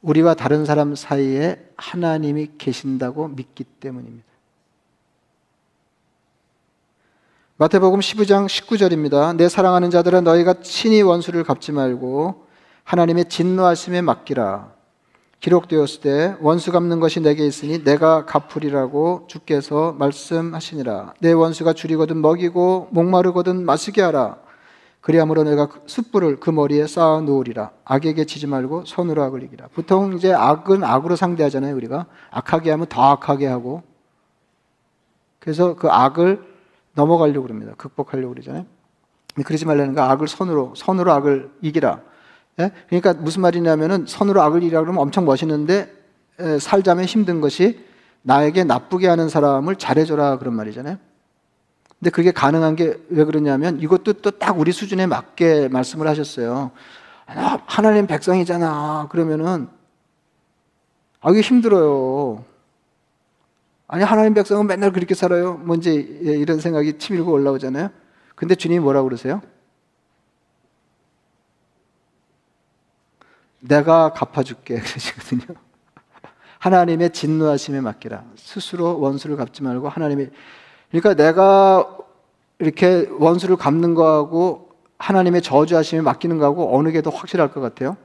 우리와 0.03 0.35
다른 0.35 0.65
사람 0.65 0.95
사이에 0.95 1.59
하나님이 1.77 2.53
계신다고 2.59 3.27
믿기 3.27 3.65
때문입니다. 3.65 4.30
마태복음 7.61 8.01
12장 8.01 8.47
19절입니다. 8.47 9.37
내 9.37 9.47
사랑하는 9.51 9.91
자들아 9.91 10.23
너희가 10.23 10.63
친히 10.63 11.03
원수를 11.03 11.45
갚지 11.45 11.73
말고 11.73 12.47
하나님의 12.85 13.27
진노하심에 13.27 14.01
맡기라. 14.01 14.73
기록되었을 15.41 16.01
때 16.01 16.37
원수 16.41 16.73
갚는 16.73 17.01
것이 17.01 17.21
내게 17.21 17.47
있으니 17.47 17.85
내가 17.85 18.25
갚으리라고 18.25 19.27
주께서 19.29 19.95
말씀하시니라. 19.99 21.13
내 21.21 21.33
원수가 21.33 21.75
줄이거든 21.75 22.23
먹이고 22.23 22.89
목마르거든 22.93 23.63
마시게 23.67 24.01
하라. 24.01 24.39
그리함으로 25.03 25.43
내가 25.43 25.69
숯불을 25.85 26.41
그 26.41 26.49
머리에 26.49 26.87
쌓아 26.87 27.21
놓으리라. 27.21 27.73
악에게 27.85 28.25
치지 28.25 28.47
말고 28.47 28.87
손으로 28.87 29.23
악을 29.25 29.43
이기라. 29.43 29.69
보통 29.75 30.15
이제 30.15 30.33
악은 30.33 30.83
악으로 30.83 31.15
상대하잖아요, 31.15 31.77
우리가. 31.77 32.07
악하게 32.31 32.71
하면 32.71 32.87
더 32.87 33.03
악하게 33.03 33.49
하고. 33.49 33.83
그래서 35.41 35.77
그 35.77 35.89
악을 35.91 36.50
넘어가려고 36.95 37.43
그럽니다. 37.43 37.73
극복하려고 37.77 38.35
그러잖아요. 38.35 38.67
그러지 39.45 39.65
말라는 39.65 39.95
거 39.95 40.03
악을 40.03 40.29
손으로, 40.29 40.73
손으로 40.77 41.13
악을 41.13 41.51
이기라. 41.63 42.01
예? 42.61 42.73
그러니까 42.89 43.15
무슨 43.15 43.43
말이냐면은 43.43 44.07
선으로 44.07 44.43
악을 44.43 44.63
이라 44.63 44.81
그러면 44.81 45.01
엄청 45.01 45.25
멋있는데 45.25 45.93
에, 46.41 46.59
살자면 46.59 47.05
힘든 47.05 47.41
것이 47.41 47.85
나에게 48.23 48.65
나쁘게 48.65 49.07
하는 49.09 49.29
사람을 49.29 49.77
잘해줘라 49.77 50.39
그런 50.39 50.55
말이잖아요. 50.55 50.97
근데 51.99 52.11
그게 52.11 52.33
가능한 52.33 52.77
게 52.77 52.97
왜 53.11 53.25
그러냐면 53.25 53.79
이것도 53.81 54.15
또 54.15 54.31
딱 54.33 54.59
우리 54.59 54.73
수준에 54.73 55.07
맞게 55.07 55.69
말씀을 55.69 56.07
하셨어요. 56.09 56.71
아, 57.27 57.59
하나님 57.67 58.07
백성이잖아. 58.07 59.09
그러면은 59.11 59.69
아 61.21 61.31
이게 61.31 61.41
힘들어요. 61.41 62.45
아니 63.93 64.05
하나님 64.05 64.35
백성은 64.35 64.69
맨날 64.69 64.93
그렇게 64.93 65.17
살아요. 65.17 65.55
뭔지 65.55 66.21
예, 66.25 66.31
이런 66.31 66.61
생각이 66.61 66.99
치밀고 66.99 67.33
올라오잖아요. 67.33 67.91
근데 68.37 68.55
주님이 68.55 68.79
뭐라고 68.79 69.09
그러세요? 69.09 69.43
내가 73.59 74.13
갚아줄게 74.13 74.79
그러시거든요. 74.81 75.57
하나님의 76.61 77.11
진노하심에 77.11 77.81
맡기라. 77.81 78.23
스스로 78.37 79.01
원수를 79.01 79.37
갚지 79.37 79.65
말고 79.65 79.89
하나님의 79.89 80.31
그러니까 80.91 81.15
내가 81.15 81.99
이렇게 82.61 83.09
원수를 83.19 83.57
갚는 83.57 83.95
거하고 83.95 84.71
하나님의 84.99 85.43
저주하심에 85.43 86.03
맡기는 86.03 86.39
거하고 86.39 86.79
어느 86.79 86.93
게 86.93 87.03
더 87.03 87.11
확실할 87.11 87.51
것 87.51 87.61
같아요? 87.61 87.97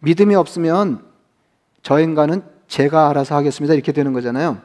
믿음이 0.00 0.34
없으면 0.34 1.04
저 1.84 2.00
인간은 2.00 2.57
제가 2.68 3.08
알아서 3.08 3.34
하겠습니다. 3.34 3.74
이렇게 3.74 3.92
되는 3.92 4.12
거잖아요. 4.12 4.58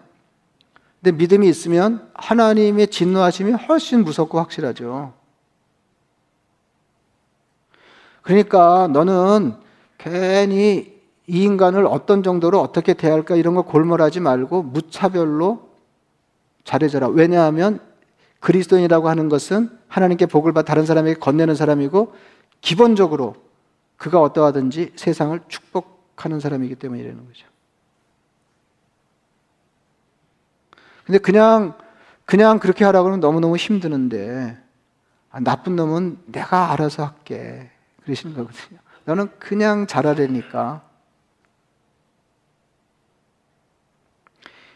근데 1.02 1.18
믿음이 1.18 1.48
있으면 1.50 2.10
하나님의 2.14 2.88
진노하심이 2.88 3.54
훨씬 3.54 4.04
무섭고 4.04 4.38
확실하죠. 4.38 5.14
그러니까 8.22 8.88
너는 8.88 9.56
괜히 9.98 10.94
이 11.28 11.44
인간을 11.44 11.86
어떤 11.86 12.22
정도로 12.22 12.60
어떻게 12.60 12.94
대할까 12.94 13.36
이런 13.36 13.56
거 13.56 13.64
골몰하지 13.64 14.20
말고 14.20 14.64
무차별로 14.64 15.70
잘해줘라. 16.66 17.08
왜냐하면 17.10 17.80
그리스도인이라고 18.40 19.08
하는 19.08 19.30
것은 19.30 19.70
하나님께 19.88 20.26
복을 20.26 20.52
받아 20.52 20.66
다른 20.66 20.86
사람에게 20.86 21.20
건네는 21.20 21.56
사람이고 21.56 22.14
기본적으로 22.60 23.36
그가 23.96 24.22
어떠하든지 24.22 24.94
세상을 24.96 25.40
축복하는 25.48 26.40
사람이기 26.40 26.76
때문에 26.76 27.02
이러는 27.02 27.26
거죠. 27.26 27.53
근데 31.06 31.18
그냥 31.20 31.78
그냥 32.26 32.60
그렇게 32.60 32.86
하라고 32.86 33.08
하면 33.08 33.20
너무너무 33.20 33.58
힘드는데 33.58 34.58
아, 35.32 35.40
나쁜 35.40 35.76
놈은 35.76 36.20
내가 36.28 36.72
알아서 36.72 37.06
할게. 37.06 37.70
그러시는 38.04 38.36
거거든요. 38.36 38.80
너는 39.06 39.30
그냥 39.40 39.88
잘하려니까 39.88 40.84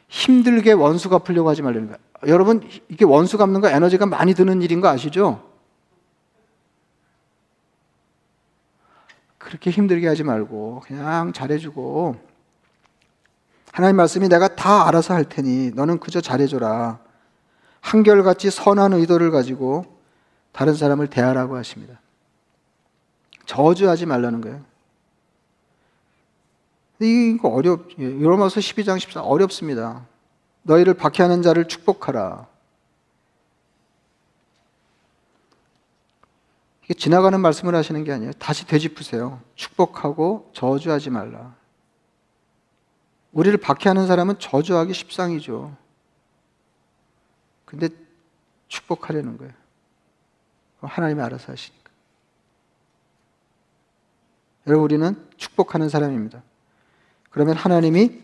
힘들게 0.08 0.72
원수 0.72 1.10
갚으려고 1.10 1.50
하지 1.50 1.62
말라는 1.62 1.88
거야. 1.88 1.98
여러분, 2.26 2.68
이게 2.90 3.06
원수 3.06 3.38
갚는 3.38 3.62
거 3.62 3.70
에너지가 3.70 4.06
많이 4.08 4.34
드는 4.34 4.62
일인 4.62 4.82
거 4.82 4.88
아시죠? 4.88 5.48
그렇게 9.38 9.70
힘들게 9.70 10.08
하지 10.08 10.24
말고 10.24 10.82
그냥 10.86 11.32
잘해주고 11.34 12.16
하나님 13.78 13.98
말씀이 13.98 14.28
내가 14.28 14.48
다 14.48 14.88
알아서 14.88 15.14
할 15.14 15.24
테니 15.24 15.70
너는 15.76 16.00
그저 16.00 16.20
잘해줘라. 16.20 16.98
한결같이 17.80 18.50
선한 18.50 18.94
의도를 18.94 19.30
가지고 19.30 19.86
다른 20.52 20.74
사람을 20.74 21.12
대하라고 21.12 21.58
하십니다. 21.58 22.02
저주하지 23.46 24.08
말라는 24.08 24.42
거예요. 24.42 24.66
이거 27.00 27.50
어렵, 27.50 27.90
로마서 28.00 28.62
12장 28.62 28.98
14 28.98 29.22
어렵습니다. 29.22 30.08
너희를 30.64 30.96
박해하는 30.96 31.44
자를 31.44 31.68
축복하라. 31.68 32.48
이게 36.84 36.96
지나가는 36.96 37.40
말씀을 37.40 37.76
하시는 37.76 38.04
게 38.04 38.12
아니에요. 38.12 38.34
다시 38.40 38.66
되짚으세요. 38.66 39.40
축복하고 39.54 40.50
저주하지 40.54 41.12
말라. 41.12 41.57
우리를 43.38 43.56
박해하는 43.60 44.08
사람은 44.08 44.40
저주하기 44.40 44.96
십상이죠. 44.96 45.78
근데 47.66 47.90
축복하려는 48.68 49.38
거예요. 49.38 49.54
하나님이 50.82 51.22
알아서 51.22 51.52
하시니까. 51.52 51.92
여러분, 54.66 54.86
우리는 54.86 55.28
축복하는 55.38 55.88
사람입니다. 55.88 56.42
그러면 57.30 57.56
하나님이 57.56 58.24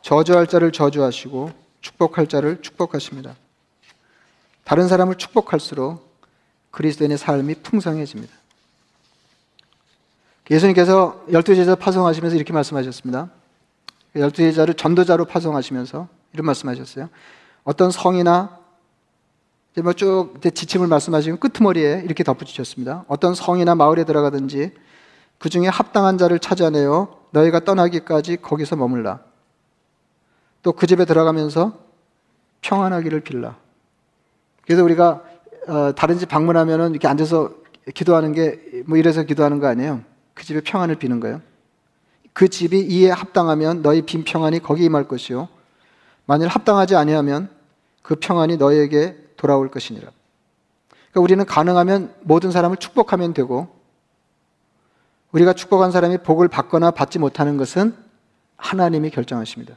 저주할 0.00 0.46
자를 0.46 0.72
저주하시고 0.72 1.52
축복할 1.82 2.26
자를 2.26 2.62
축복하십니다. 2.62 3.36
다른 4.64 4.88
사람을 4.88 5.16
축복할수록 5.16 6.10
그리스도인의 6.70 7.18
삶이 7.18 7.56
풍성해집니다. 7.56 8.32
예수님께서 10.50 11.22
열두 11.30 11.54
제자 11.54 11.74
파송하시면서 11.74 12.36
이렇게 12.36 12.54
말씀하셨습니다. 12.54 13.43
열두 14.16 14.36
제자를 14.42 14.74
전도자로 14.74 15.24
파송하시면서 15.24 16.08
이런 16.32 16.46
말씀하셨어요. 16.46 17.08
어떤 17.64 17.90
성이나 17.90 18.58
이제 19.72 19.82
뭐 19.82 19.92
쭉 19.92 20.34
지침을 20.40 20.86
말씀하시고 20.86 21.38
끄트머리에 21.38 22.02
이렇게 22.04 22.22
덧붙이셨습니다. 22.22 23.04
어떤 23.08 23.34
성이나 23.34 23.74
마을에 23.74 24.04
들어가든지 24.04 24.72
그 25.38 25.48
중에 25.48 25.66
합당한 25.66 26.16
자를 26.16 26.38
찾아내어 26.38 27.18
너희가 27.32 27.60
떠나기까지 27.60 28.36
거기서 28.38 28.76
머물라. 28.76 29.20
또 30.62 30.72
그 30.72 30.86
집에 30.86 31.04
들어가면서 31.04 31.78
평안하기를 32.62 33.20
빌라. 33.20 33.56
그래서 34.64 34.82
우리가 34.84 35.22
어, 35.68 35.92
다른 35.94 36.18
집 36.18 36.28
방문하면은 36.28 36.90
이렇게 36.92 37.08
앉아서 37.08 37.52
기도하는 37.94 38.32
게 38.32 38.82
뭐 38.86 38.96
이래서 38.96 39.22
기도하는 39.24 39.58
거 39.60 39.66
아니에요? 39.66 40.02
그 40.34 40.44
집에 40.44 40.60
평안을 40.60 40.96
비는 40.96 41.20
거예요. 41.20 41.40
그 42.34 42.48
집이 42.48 42.80
이에 42.80 43.10
합당하면 43.10 43.80
너희 43.80 44.02
빈 44.02 44.24
평안이 44.24 44.58
거기 44.58 44.84
임할 44.84 45.08
것이요. 45.08 45.48
만일 46.26 46.48
합당하지 46.48 46.96
아니하면 46.96 47.48
그 48.02 48.16
평안이 48.16 48.56
너희에게 48.56 49.16
돌아올 49.36 49.70
것이니라. 49.70 50.10
그러니까 50.90 51.20
우리는 51.20 51.44
가능하면 51.46 52.12
모든 52.22 52.50
사람을 52.50 52.76
축복하면 52.76 53.34
되고 53.34 53.68
우리가 55.30 55.52
축복한 55.52 55.92
사람이 55.92 56.18
복을 56.18 56.48
받거나 56.48 56.90
받지 56.90 57.18
못하는 57.18 57.56
것은 57.56 57.96
하나님이 58.56 59.10
결정하십니다. 59.10 59.76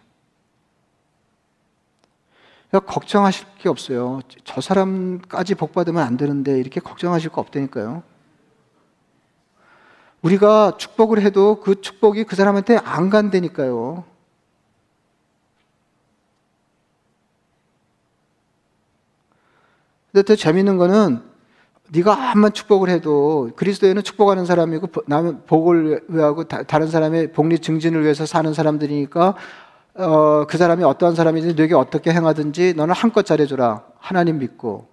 걱정하실 2.72 3.48
게 3.60 3.70
없어요. 3.70 4.22
저 4.43 4.62
사람까지 4.62 5.56
복 5.56 5.74
받으면 5.74 6.04
안 6.04 6.17
되는데 6.17 6.60
이렇게 6.60 6.80
걱정하실 6.80 7.30
거 7.30 7.41
없다니까요. 7.41 8.04
우리가 10.21 10.77
축복을 10.77 11.21
해도 11.21 11.60
그 11.62 11.82
축복이 11.82 12.23
그 12.25 12.36
사람한테 12.36 12.77
안 12.77 13.10
간다니까요. 13.10 14.03
근데 20.12 20.25
더 20.25 20.36
재밌는 20.36 20.77
거는 20.77 21.21
네가 21.89 22.32
암만 22.32 22.53
축복을 22.53 22.89
해도 22.89 23.51
그리스도에는 23.56 24.03
축복하는 24.03 24.45
사람이고 24.45 24.89
남의 25.06 25.38
복을 25.47 26.06
위하고 26.10 26.43
다 26.45 26.77
른 26.80 26.88
사람의 26.88 27.32
복리 27.32 27.60
증진을 27.60 28.03
위해서 28.03 28.25
사는 28.25 28.53
사람들이니까 28.53 29.36
어, 29.95 30.45
그 30.47 30.58
사람이 30.58 30.84
어떠한 30.84 31.15
사람이든지 31.15 31.56
너에게 31.56 31.75
어떻게 31.75 32.12
행하든지 32.12 32.73
너는 32.75 32.93
한껏 32.93 33.25
잘해줘라. 33.25 33.84
하나님 33.99 34.38
믿고. 34.39 34.88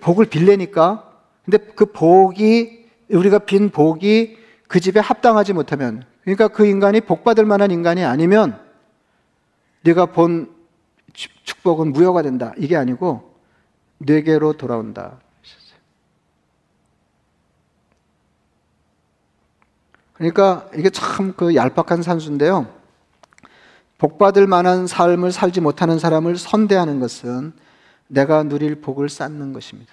복을 0.00 0.26
빌래니까 0.26 1.07
근데 1.48 1.64
그 1.74 1.86
복이 1.86 2.86
우리가 3.08 3.38
빈 3.38 3.70
복이 3.70 4.36
그 4.68 4.80
집에 4.80 5.00
합당하지 5.00 5.54
못하면 5.54 6.04
그러니까 6.22 6.48
그 6.48 6.66
인간이 6.66 7.00
복 7.00 7.24
받을 7.24 7.46
만한 7.46 7.70
인간이 7.70 8.04
아니면 8.04 8.60
네가 9.80 10.06
본 10.12 10.54
축복은 11.14 11.92
무효가 11.94 12.20
된다. 12.20 12.52
이게 12.58 12.76
아니고 12.76 13.34
네게로 13.96 14.58
돌아온다. 14.58 15.20
그러니까 20.12 20.68
이게 20.76 20.90
참 20.90 21.32
그 21.34 21.54
얄팍한 21.54 22.02
산수인데요. 22.02 22.66
복 23.96 24.18
받을 24.18 24.46
만한 24.46 24.86
삶을 24.86 25.32
살지 25.32 25.62
못하는 25.62 25.98
사람을 25.98 26.36
선대하는 26.36 27.00
것은 27.00 27.54
내가 28.06 28.42
누릴 28.42 28.82
복을 28.82 29.08
쌓는 29.08 29.54
것입니다. 29.54 29.90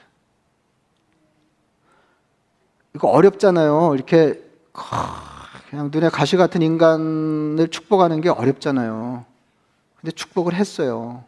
이거 2.96 3.10
어렵잖아요. 3.10 3.94
이렇게 3.94 4.42
그냥 5.70 5.90
눈에 5.92 6.10
가시 6.10 6.38
같은 6.38 6.62
인간을 6.62 7.68
축복하는 7.68 8.22
게 8.22 8.30
어렵잖아요. 8.30 9.26
근데 10.00 10.12
축복을 10.12 10.54
했어요. 10.54 11.24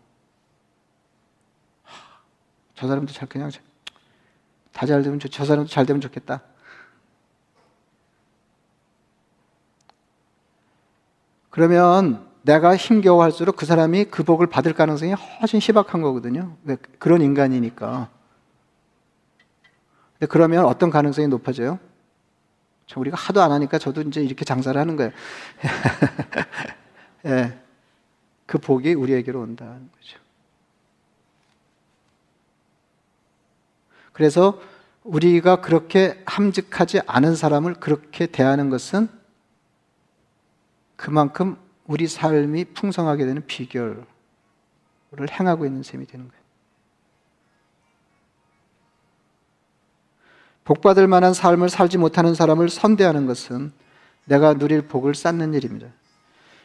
저 2.76 2.88
사람도 2.88 3.11
잘 3.11 3.28
그냥 3.28 3.51
다 4.72 4.86
잘 4.86 5.01
되면 5.01 5.20
좋, 5.20 5.28
저 5.30 5.43
사람도 5.43 5.70
잘 5.70 5.86
되면 5.86 5.99
좋겠다. 5.99 6.41
그러면 11.49 12.28
내가 12.43 12.78
힘겨워할수록 12.78 13.55
그 13.57 13.65
사람이 13.65 14.05
그 14.05 14.24
복을 14.24 14.47
받을 14.47 14.74
가능성이 14.74 15.13
훨씬 15.13 15.59
희박한 15.59 16.01
거거든요. 16.01 16.55
그런 16.99 17.22
인간이니까. 17.22 18.09
근데 20.20 20.30
그러면 20.30 20.65
어떤 20.65 20.89
가능성이 20.89 21.28
높아져요? 21.28 21.80
저 22.88 22.99
우리가 22.99 23.18
하도 23.18 23.41
안 23.41 23.51
하니까 23.51 23.78
저도 23.78 24.01
이제 24.01 24.22
이렇게 24.24 24.45
장사를 24.45 24.80
하는 24.80 24.95
거예요. 24.95 25.11
예. 27.26 27.59
그 28.45 28.57
복이 28.57 28.93
우리에게로 28.93 29.41
온다는 29.41 29.89
거죠. 29.91 30.20
그래서 34.13 34.59
우리가 35.03 35.61
그렇게 35.61 36.22
함직하지 36.26 37.01
않은 37.05 37.36
사람을 37.36 37.76
그렇게 37.76 38.26
대하는 38.26 38.70
것은 38.70 39.09
그만큼 40.95 41.57
우리 41.86 42.07
삶이 42.07 42.65
풍성하게 42.74 43.26
되는 43.26 43.45
비결을 43.45 44.05
행하고 45.30 45.65
있는 45.65 45.84
셈이 45.84 46.07
되는 46.07 46.28
거예요. 46.28 46.36
복받을 50.68 51.07
만한 51.07 51.34
삶을 51.34 51.70
살지 51.70 51.97
못하는 51.97 52.36
사람을 52.36 52.68
선대하는 52.68 53.26
것은 53.26 53.72
내가 54.26 54.53
누릴 54.53 54.82
복을 54.82 55.15
쌓는 55.15 55.53
일입니다. 55.53 55.88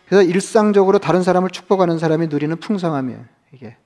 그래서 0.09 0.29
일상적으로 0.29 0.99
다른 0.99 1.23
사람을 1.23 1.51
축복하는 1.51 2.01
사람이 2.01 2.27
누리는 2.27 2.57
풍성함이에요. 2.57 3.21
이게 3.53 3.77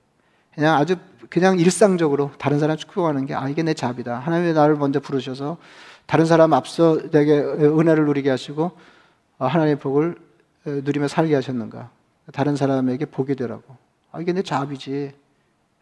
그냥 0.55 0.77
아주 0.79 0.97
그냥 1.29 1.59
일상적으로 1.59 2.31
다른 2.39 2.59
사람 2.59 2.79
축복하는 2.79 3.27
게 3.27 3.35
아 3.35 3.47
이게 3.51 3.62
내 3.62 3.75
잡이다. 3.75 4.19
하나님이 4.19 4.55
나를 4.55 4.77
먼저 4.77 5.01
부르셔서 5.01 5.59
다른 6.07 6.25
사람 6.25 6.55
앞서 6.55 6.99
내게 7.11 7.39
은혜를 7.39 8.07
누리게 8.07 8.31
하시고 8.31 8.71
어, 9.39 9.47
하나님의 9.47 9.77
복을 9.77 10.17
누리며 10.64 11.09
살게 11.09 11.35
하셨는가? 11.35 11.91
다른 12.33 12.57
사람에게 12.57 13.05
복이 13.05 13.35
되라고. 13.37 13.62
아 14.12 14.21
이게 14.23 14.33
내 14.33 14.41
잡이지. 14.41 15.12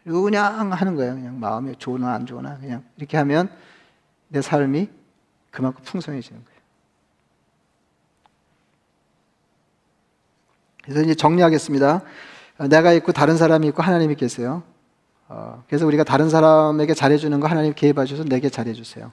그냥 0.03 0.73
하는 0.73 0.95
거예요. 0.95 1.13
그냥 1.15 1.39
마음에 1.39 1.73
좋으나 1.77 2.13
안 2.13 2.25
좋으나 2.25 2.57
그냥 2.57 2.83
이렇게 2.97 3.15
하면 3.15 3.49
내 4.27 4.41
삶이 4.41 4.89
그만큼 5.51 5.83
풍성해지는 5.83 6.43
거예요. 6.43 6.55
그래서 10.83 11.01
이제 11.01 11.15
정리하겠습니다. 11.15 12.03
내가 12.69 12.93
있고 12.93 13.11
다른 13.11 13.37
사람이 13.37 13.67
있고 13.67 13.81
하나님이 13.81 14.15
계세요. 14.15 14.63
어, 15.27 15.63
그래서 15.67 15.87
우리가 15.87 16.03
다른 16.03 16.29
사람에게 16.29 16.93
잘해주는 16.93 17.39
거 17.39 17.47
하나님 17.47 17.73
개입하셔서 17.73 18.25
내게 18.25 18.49
잘해주세요. 18.49 19.11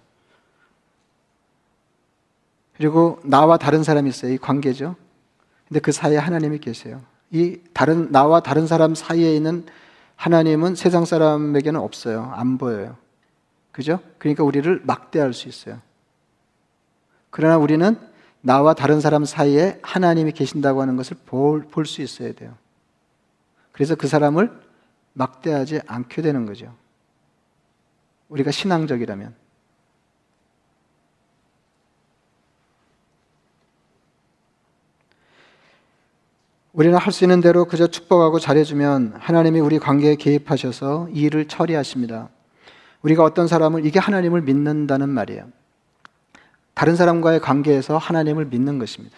그리고 2.76 3.20
나와 3.24 3.56
다른 3.56 3.82
사람이 3.82 4.10
있어요. 4.10 4.32
이 4.32 4.38
관계죠. 4.38 4.96
근데 5.68 5.80
그 5.80 5.92
사이에 5.92 6.18
하나님이 6.18 6.58
계세요. 6.58 7.00
이 7.30 7.58
다른 7.72 8.12
나와 8.12 8.40
다른 8.40 8.66
사람 8.66 8.94
사이에 8.94 9.34
있는 9.34 9.64
하나님은 10.16 10.74
세상 10.74 11.04
사람에게는 11.04 11.80
없어요. 11.80 12.30
안 12.34 12.58
보여요. 12.58 12.96
그죠? 13.72 14.00
그러니까 14.18 14.44
우리를 14.44 14.82
막대할 14.84 15.32
수 15.32 15.48
있어요. 15.48 15.80
그러나 17.30 17.56
우리는 17.56 17.96
나와 18.42 18.74
다른 18.74 19.00
사람 19.00 19.24
사이에 19.24 19.80
하나님이 19.82 20.32
계신다고 20.32 20.82
하는 20.82 20.96
것을 20.96 21.16
볼 21.24 21.86
수 21.86 22.02
있어야 22.02 22.32
돼요. 22.32 22.54
그래서 23.72 23.94
그 23.94 24.06
사람을 24.06 24.52
막대하지 25.14 25.80
않게 25.86 26.22
되는 26.22 26.44
거죠. 26.46 26.74
우리가 28.28 28.50
신앙적이라면. 28.50 29.34
우리는 36.72 36.96
할 36.96 37.12
수 37.12 37.24
있는 37.24 37.40
대로 37.40 37.66
그저 37.66 37.86
축복하고 37.86 38.38
잘해주면 38.38 39.14
하나님이 39.18 39.60
우리 39.60 39.78
관계에 39.78 40.16
개입하셔서 40.16 41.08
이 41.10 41.22
일을 41.22 41.46
처리하십니다. 41.46 42.30
우리가 43.02 43.24
어떤 43.24 43.46
사람을 43.46 43.84
이게 43.84 43.98
하나님을 43.98 44.42
믿는다는 44.42 45.08
말이에요. 45.08 45.48
다른 46.74 46.96
사람과의 46.96 47.40
관계에서 47.40 47.98
하나님을 47.98 48.46
믿는 48.46 48.78
것입니다. 48.78 49.16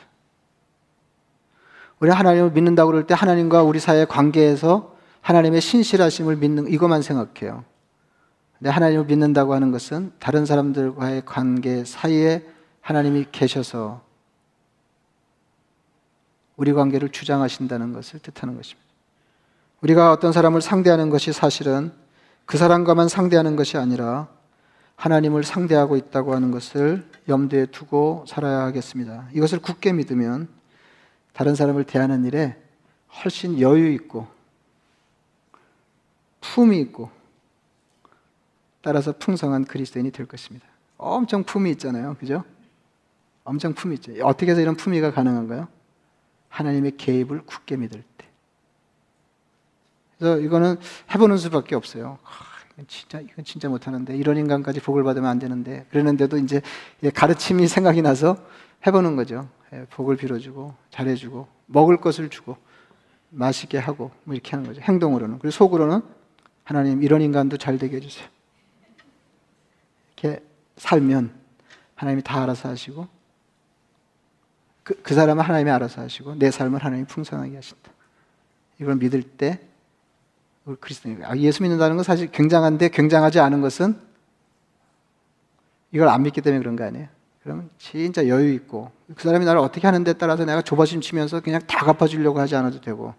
우리 2.00 2.10
하나님을 2.10 2.50
믿는다고 2.50 2.90
그럴 2.90 3.06
때 3.06 3.14
하나님과 3.14 3.62
우리 3.62 3.78
사이의 3.78 4.06
관계에서 4.06 4.94
하나님의 5.20 5.60
신실하심을 5.60 6.36
믿는 6.36 6.68
이것만 6.68 7.02
생각해요. 7.02 7.64
근데 8.58 8.70
하나님을 8.70 9.06
믿는다고 9.06 9.54
하는 9.54 9.70
것은 9.70 10.12
다른 10.18 10.44
사람들과의 10.44 11.22
관계 11.24 11.84
사이에 11.84 12.44
하나님이 12.80 13.26
계셔서 13.32 14.02
우리 16.56 16.72
관계를 16.72 17.08
주장하신다는 17.08 17.92
것을 17.92 18.20
뜻하는 18.20 18.56
것입니다. 18.56 18.84
우리가 19.80 20.12
어떤 20.12 20.32
사람을 20.32 20.60
상대하는 20.60 21.10
것이 21.10 21.32
사실은 21.32 21.92
그 22.46 22.58
사람과만 22.58 23.08
상대하는 23.08 23.56
것이 23.56 23.76
아니라 23.76 24.28
하나님을 24.96 25.44
상대하고 25.44 25.96
있다고 25.96 26.34
하는 26.34 26.50
것을 26.50 27.08
염두에 27.28 27.66
두고 27.66 28.24
살아야 28.28 28.60
하겠습니다. 28.60 29.28
이것을 29.32 29.60
굳게 29.60 29.92
믿으면 29.92 30.48
다른 31.32 31.54
사람을 31.54 31.84
대하는 31.84 32.24
일에 32.24 32.56
훨씬 33.24 33.60
여유 33.60 33.90
있고 33.92 34.28
품이 36.40 36.78
있고 36.80 37.10
따라서 38.82 39.12
풍성한 39.12 39.64
그리스도인이 39.64 40.10
될 40.10 40.26
것입니다. 40.26 40.66
엄청 40.98 41.42
품이 41.42 41.70
있잖아요. 41.72 42.16
그죠? 42.20 42.44
엄청 43.42 43.72
품이 43.72 43.94
있죠. 43.96 44.12
어떻게 44.22 44.50
해서 44.50 44.60
이런 44.60 44.76
품위가 44.76 45.12
가능한가요? 45.12 45.68
하나님의 46.48 46.96
개입을 46.96 47.42
굳게 47.46 47.76
믿을 47.76 48.02
때. 48.16 48.23
그래서 50.24 50.40
이거는 50.40 50.76
해보는 51.14 51.36
수밖에 51.36 51.74
없어요. 51.74 52.18
이건 52.72 52.86
진짜 52.88 53.20
이건 53.20 53.44
진짜 53.44 53.68
못하는데 53.68 54.16
이런 54.16 54.38
인간까지 54.38 54.80
복을 54.80 55.04
받으면 55.04 55.28
안 55.28 55.38
되는데 55.38 55.84
그러는데도 55.90 56.38
이제 56.38 56.62
가르침이 57.14 57.68
생각이 57.68 58.00
나서 58.00 58.38
해보는 58.86 59.16
거죠. 59.16 59.46
예, 59.74 59.84
복을 59.90 60.16
빌어주고 60.16 60.74
잘해주고 60.88 61.46
먹을 61.66 61.98
것을 61.98 62.30
주고 62.30 62.56
맛있게 63.28 63.76
하고 63.76 64.12
뭐 64.24 64.34
이렇게 64.34 64.52
하는 64.52 64.66
거죠. 64.66 64.80
행동으로는 64.80 65.40
그리고 65.40 65.50
속으로는 65.50 66.00
하나님 66.64 67.02
이런 67.02 67.20
인간도 67.20 67.58
잘 67.58 67.76
되게 67.76 67.96
해주세요. 67.96 68.26
이렇게 70.16 70.42
살면 70.78 71.34
하나님이 71.96 72.22
다 72.22 72.42
알아서 72.42 72.70
하시고 72.70 73.08
그, 74.84 74.94
그 75.02 75.14
사람은 75.14 75.44
하나님이 75.44 75.70
알아서 75.70 76.00
하시고 76.00 76.36
내 76.36 76.50
삶을 76.50 76.82
하나님이 76.82 77.06
풍성하게 77.08 77.56
하신다. 77.56 77.92
이걸 78.80 78.96
믿을 78.96 79.22
때 79.22 79.60
그리스도인 80.80 81.22
아, 81.24 81.36
예수 81.36 81.62
믿는다는 81.62 81.96
건 81.96 82.04
사실 82.04 82.30
굉장한데 82.30 82.88
굉장하지 82.88 83.40
않은 83.40 83.60
것은 83.60 83.98
이걸 85.92 86.08
안 86.08 86.22
믿기 86.22 86.40
때문에 86.40 86.60
그런 86.60 86.76
거 86.76 86.84
아니에요. 86.84 87.08
그러면 87.42 87.70
진짜 87.78 88.26
여유 88.26 88.52
있고 88.54 88.90
그 89.14 89.22
사람이 89.22 89.44
나를 89.44 89.60
어떻게 89.60 89.86
하는 89.86 90.02
데 90.04 90.14
따라서 90.14 90.44
내가 90.44 90.62
조바심 90.62 91.00
치면서 91.02 91.40
그냥 91.40 91.60
다 91.66 91.84
갚아주려고 91.84 92.40
하지 92.40 92.56
않아도 92.56 92.80
되고 92.80 93.14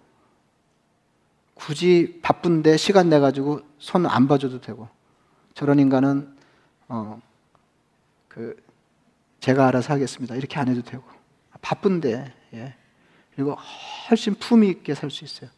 굳이 1.53 2.19
바쁜데 2.21 2.77
시간 2.77 3.09
내 3.09 3.19
가지고 3.19 3.61
손 3.77 4.05
안 4.07 4.27
봐줘도 4.27 4.59
되고 4.61 4.89
저런 5.53 5.79
인간은 5.79 6.35
어 6.87 7.19
그 8.35 8.53
제가 9.39 9.67
알아서 9.67 9.93
하겠습니다 9.93 10.35
이렇게 10.35 10.59
안 10.59 10.67
해도 10.67 10.81
되고 10.81 11.01
바쁜데 11.61 12.33
예. 12.53 12.75
그리고 13.33 13.55
훨씬 14.09 14.35
품위 14.35 14.67
있게 14.69 14.93
살 14.93 15.09
수 15.09 15.23
있어요. 15.23 15.49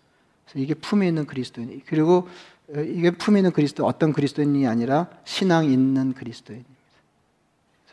이게 0.55 0.73
품이 0.73 1.07
있는 1.07 1.25
그리스도인. 1.25 1.81
그리고 1.85 2.27
어, 2.75 2.79
이게 2.79 3.11
품이 3.11 3.39
있는 3.39 3.51
그리스도 3.51 3.85
어떤 3.85 4.13
그리스도인이 4.13 4.67
아니라 4.67 5.09
신앙 5.23 5.65
있는 5.65 6.13
그리스도인입니다. 6.13 6.77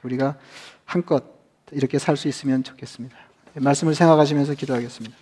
우리가 0.03 0.37
한껏 0.85 1.25
이렇게 1.73 1.99
살 1.99 2.17
수 2.17 2.29
있으면 2.29 2.63
좋겠습니다. 2.63 3.17
말씀을 3.55 3.95
생각하시면서 3.95 4.55
기도하겠습니다. 4.55 5.17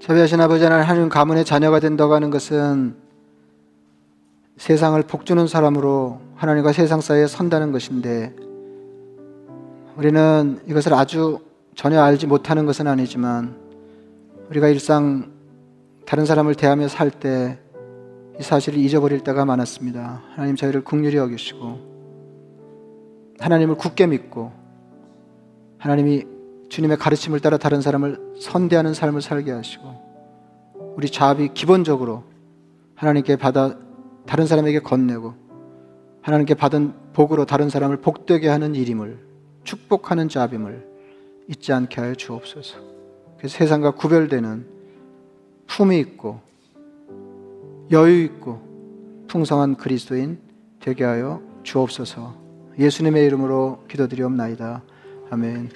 자비하신 0.00 0.40
아버지 0.40 0.64
하나님 0.64 1.08
가문의 1.08 1.44
자녀가 1.44 1.78
된다고 1.80 2.14
하는 2.14 2.30
것은 2.30 2.94
세상을 4.56 5.00
복주는 5.02 5.46
사람으로 5.46 6.20
하나님과 6.36 6.72
세상 6.72 7.00
사이에 7.00 7.26
선다는 7.26 7.72
것인데 7.72 8.34
우리는 9.96 10.60
이것을 10.66 10.94
아주 10.94 11.40
전혀 11.74 12.00
알지 12.02 12.26
못하는 12.26 12.66
것은 12.66 12.86
아니지만 12.86 13.56
우리가 14.50 14.68
일상 14.68 15.30
다른 16.06 16.24
사람을 16.24 16.54
대하며 16.54 16.88
살 16.88 17.10
때 17.10 17.58
이 18.40 18.42
사실을 18.42 18.78
잊어버릴 18.78 19.20
때가 19.20 19.44
많았습니다. 19.44 20.22
하나님 20.34 20.56
저희를 20.56 20.82
국률이 20.82 21.18
여기시고 21.18 21.78
하나님을 23.38 23.74
굳게 23.74 24.06
믿고 24.06 24.50
하나님이 25.76 26.24
주님의 26.70 26.96
가르침을 26.96 27.40
따라 27.40 27.58
다른 27.58 27.82
사람을 27.82 28.36
선대하는 28.40 28.94
삶을 28.94 29.20
살게 29.20 29.50
하시고 29.50 30.10
우리 30.96 31.10
자업이 31.10 31.50
기본적으로 31.52 32.24
하나님께 32.94 33.36
받아 33.36 33.76
다른 34.24 34.46
사람에게 34.46 34.80
건네고 34.80 35.34
하나님께 36.22 36.54
받은 36.54 36.94
복으로 37.12 37.44
다른 37.44 37.68
사람을 37.68 37.98
복되게 37.98 38.48
하는 38.48 38.74
일임을 38.74 39.18
축복하는 39.64 40.28
자임을 40.28 40.88
잊지 41.48 41.72
않게 41.72 42.00
하여 42.00 42.14
주옵소서. 42.14 42.78
그 43.38 43.48
세상과 43.48 43.92
구별되는 43.92 44.66
품이 45.66 45.98
있고 45.98 46.40
여유 47.90 48.22
있고 48.24 48.60
풍성한 49.26 49.76
그리스도인 49.76 50.38
되게 50.78 51.04
하여 51.04 51.42
주옵소서. 51.64 52.36
예수님의 52.78 53.26
이름으로 53.26 53.84
기도드리옵나이다. 53.88 54.82
아멘. 55.30 55.68